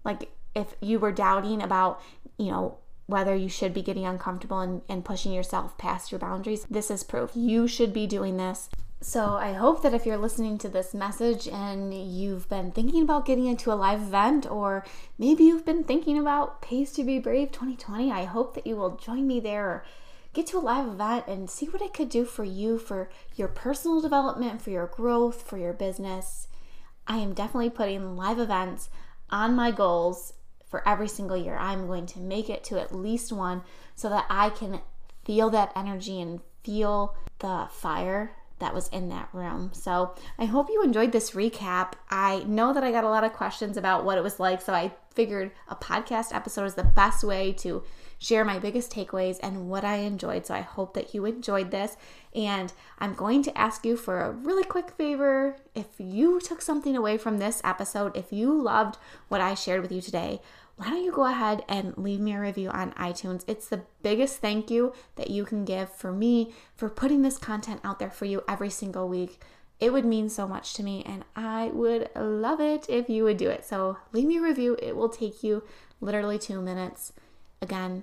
Like, 0.05 0.31
if 0.55 0.77
you 0.81 0.99
were 0.99 1.13
doubting 1.13 1.63
about, 1.63 2.01
you 2.39 2.51
know, 2.51 2.79
whether 3.13 3.37
you 3.37 3.49
should 3.49 3.75
be 3.75 3.83
getting 3.83 4.07
uncomfortable 4.07 4.61
and, 4.61 4.83
and 4.89 5.05
pushing 5.05 5.33
yourself 5.33 5.77
past 5.77 6.11
your 6.11 6.19
boundaries, 6.19 6.67
this 6.71 6.91
is 6.91 7.05
proof. 7.05 7.31
You 7.35 7.69
should 7.69 7.93
be 7.93 8.07
doing 8.07 8.39
this. 8.39 8.71
So 9.03 9.35
I 9.35 9.53
hope 9.53 9.83
that 9.83 9.95
if 9.95 10.07
you're 10.07 10.17
listening 10.17 10.59
to 10.59 10.69
this 10.69 10.95
message 10.95 11.47
and 11.47 11.93
you've 11.93 12.49
been 12.49 12.71
thinking 12.71 13.03
about 13.03 13.27
getting 13.27 13.47
into 13.47 13.73
a 13.73 13.75
live 13.75 14.01
event, 14.01 14.51
or 14.51 14.87
maybe 15.19 15.45
you've 15.45 15.67
been 15.67 15.85
thinking 15.85 16.19
about 16.19 16.63
Pays 16.63 16.93
to 16.93 17.05
Be 17.05 17.19
Brave 17.19 17.53
2020, 17.53 18.11
I 18.11 18.25
hope 18.25 18.55
that 18.55 18.67
you 18.67 18.77
will 18.77 18.97
join 18.97 19.27
me 19.27 19.41
there 19.41 19.67
or 19.67 19.85
get 20.33 20.47
to 20.47 20.59
a 20.59 20.61
live 20.61 20.87
event 20.87 21.27
and 21.27 21.51
see 21.51 21.67
what 21.67 21.83
it 21.83 21.93
could 21.93 22.09
do 22.09 22.25
for 22.25 22.45
you, 22.45 22.79
for 22.79 23.11
your 23.35 23.49
personal 23.49 24.01
development, 24.01 24.63
for 24.63 24.71
your 24.71 24.87
growth, 24.87 25.43
for 25.43 25.59
your 25.59 25.73
business. 25.73 26.49
I 27.07 27.19
am 27.19 27.35
definitely 27.35 27.71
putting 27.71 28.17
live 28.17 28.39
events 28.39 28.89
on 29.29 29.55
my 29.55 29.71
goals 29.71 30.33
for 30.73 30.87
every 30.89 31.07
single 31.07 31.37
year. 31.37 31.57
I'm 31.57 31.87
going 31.87 32.07
to 32.07 32.19
make 32.19 32.51
it 32.51 32.65
to 32.65 32.81
at 32.81 32.93
least 32.95 33.31
one 33.31 33.63
so 33.95 34.09
that 34.09 34.25
I 34.29 34.49
can 34.51 34.81
feel 35.25 35.51
that 35.51 35.71
energy 35.77 36.21
and 36.21 36.41
feel 36.65 37.15
the 37.41 37.69
fire 37.71 38.33
that 38.59 38.75
was 38.75 38.89
in 38.89 39.11
that 39.11 39.29
room. 39.33 39.71
So 39.75 40.15
I 40.39 40.47
hope 40.47 40.71
you 40.71 40.83
enjoyed 40.83 41.13
this 41.13 41.33
recap. 41.33 41.93
I 42.09 42.45
know 42.45 42.73
that 42.73 42.83
I 42.83 42.91
got 42.91 43.05
a 43.05 43.09
lot 43.09 43.23
of 43.23 43.35
questions 43.35 43.77
about 43.77 44.05
what 44.05 44.17
it 44.17 44.25
was 44.25 44.41
like, 44.41 44.63
so 44.63 44.73
I 44.73 44.93
figured 45.15 45.51
a 45.69 45.77
podcast 45.77 46.35
episode 46.35 46.65
is 46.65 46.75
the 46.75 46.85
best 46.85 47.23
way 47.23 47.53
to 47.53 47.83
share 48.19 48.45
my 48.45 48.59
biggest 48.61 48.93
takeaways 48.93 49.39
and 49.43 49.69
what 49.69 49.85
I 49.85 49.97
enjoyed. 49.97 50.47
So 50.47 50.55
I 50.55 50.61
hope 50.61 50.95
that 50.95 51.13
you 51.13 51.27
enjoyed 51.27 51.73
this. 51.73 51.97
And 52.37 52.73
I'm 53.01 53.15
going 53.15 53.43
to 53.43 53.59
ask 53.59 53.85
you 53.85 53.97
for 53.97 54.21
a 54.21 54.31
really 54.31 54.63
quick 54.63 54.93
favor. 54.93 55.57
If 55.75 55.89
you 55.99 56.41
took 56.41 56.63
something 56.63 56.97
away 56.97 57.19
from 57.19 57.39
this 57.39 57.61
episode, 57.65 58.17
if 58.17 58.33
you 58.33 58.55
loved 58.55 58.97
what 59.27 59.41
I 59.41 59.55
shared 59.55 59.83
with 59.83 59.91
you 59.91 60.01
today, 60.01 60.41
why 60.83 60.91
don't 60.91 61.05
you 61.05 61.13
go 61.13 61.27
ahead 61.27 61.65
and 61.69 61.97
leave 61.97 62.19
me 62.19 62.35
a 62.35 62.41
review 62.41 62.69
on 62.69 62.91
iTunes? 62.95 63.45
It's 63.47 63.69
the 63.69 63.83
biggest 64.03 64.39
thank 64.39 64.69
you 64.69 64.93
that 65.15 65.31
you 65.31 65.45
can 65.45 65.65
give 65.65 65.93
for 65.93 66.11
me 66.11 66.53
for 66.75 66.89
putting 66.89 67.23
this 67.23 67.39
content 67.39 67.81
out 67.85 68.01
there 68.01 68.11
for 68.11 68.25
you 68.25 68.43
every 68.49 68.69
single 68.69 69.09
week. 69.09 69.41
It 69.79 69.93
would 69.93 70.05
mean 70.05 70.29
so 70.29 70.49
much 70.49 70.75
to 70.75 70.83
me, 70.83 71.05
and 71.07 71.25
I 71.37 71.67
would 71.69 72.09
love 72.17 72.61
it 72.61 72.87
if 72.89 73.09
you 73.09 73.23
would 73.23 73.37
do 73.37 73.49
it. 73.49 73.65
So, 73.65 73.99
leave 74.13 74.27
me 74.27 74.39
a 74.39 74.43
review. 74.43 74.77
It 74.83 74.97
will 74.97 75.09
take 75.09 75.45
you 75.45 75.63
literally 76.01 76.37
two 76.37 76.61
minutes. 76.61 77.13
Again, 77.61 78.03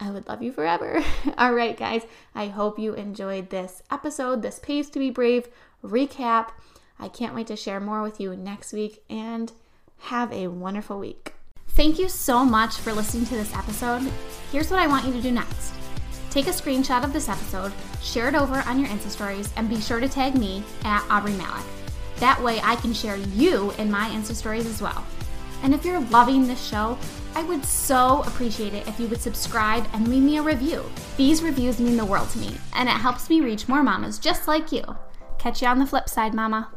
I 0.00 0.10
would 0.10 0.26
love 0.26 0.42
you 0.42 0.50
forever. 0.50 1.04
All 1.36 1.52
right, 1.52 1.76
guys, 1.76 2.06
I 2.34 2.46
hope 2.46 2.78
you 2.78 2.94
enjoyed 2.94 3.50
this 3.50 3.82
episode, 3.90 4.40
this 4.40 4.58
Pays 4.58 4.88
to 4.90 4.98
Be 4.98 5.10
Brave 5.10 5.48
recap. 5.84 6.52
I 6.98 7.08
can't 7.08 7.34
wait 7.34 7.48
to 7.48 7.56
share 7.56 7.80
more 7.80 8.02
with 8.02 8.18
you 8.18 8.34
next 8.34 8.72
week, 8.72 9.04
and 9.10 9.52
have 9.98 10.32
a 10.32 10.48
wonderful 10.48 10.98
week. 10.98 11.34
Thank 11.74 11.98
you 11.98 12.08
so 12.08 12.44
much 12.44 12.76
for 12.76 12.92
listening 12.92 13.26
to 13.26 13.34
this 13.34 13.52
episode. 13.52 14.08
Here's 14.52 14.70
what 14.70 14.78
I 14.78 14.86
want 14.86 15.06
you 15.06 15.12
to 15.12 15.20
do 15.20 15.32
next 15.32 15.72
take 16.30 16.46
a 16.46 16.50
screenshot 16.50 17.04
of 17.04 17.12
this 17.12 17.28
episode, 17.28 17.72
share 18.00 18.28
it 18.28 18.34
over 18.34 18.62
on 18.66 18.78
your 18.78 18.88
Insta 18.88 19.08
stories, 19.08 19.52
and 19.56 19.68
be 19.68 19.80
sure 19.80 20.00
to 20.00 20.08
tag 20.08 20.36
me 20.36 20.64
at 20.84 21.02
Aubree 21.08 21.36
Malick. 21.36 21.64
That 22.16 22.40
way 22.42 22.60
I 22.60 22.76
can 22.76 22.92
share 22.92 23.16
you 23.16 23.72
in 23.78 23.90
my 23.90 24.08
Insta 24.10 24.34
stories 24.34 24.66
as 24.66 24.82
well. 24.82 25.04
And 25.62 25.74
if 25.74 25.84
you're 25.84 26.00
loving 26.00 26.46
this 26.46 26.64
show, 26.64 26.98
I 27.34 27.42
would 27.42 27.64
so 27.64 28.22
appreciate 28.22 28.74
it 28.74 28.86
if 28.86 28.98
you 29.00 29.08
would 29.08 29.20
subscribe 29.20 29.86
and 29.92 30.08
leave 30.08 30.22
me 30.22 30.38
a 30.38 30.42
review. 30.42 30.84
These 31.16 31.42
reviews 31.42 31.80
mean 31.80 31.96
the 31.96 32.04
world 32.04 32.30
to 32.30 32.38
me, 32.38 32.56
and 32.74 32.88
it 32.88 32.92
helps 32.92 33.28
me 33.28 33.40
reach 33.40 33.68
more 33.68 33.82
mamas 33.82 34.18
just 34.20 34.46
like 34.46 34.70
you. 34.70 34.84
Catch 35.38 35.62
you 35.62 35.68
on 35.68 35.80
the 35.80 35.86
flip 35.86 36.08
side, 36.08 36.34
mama. 36.34 36.68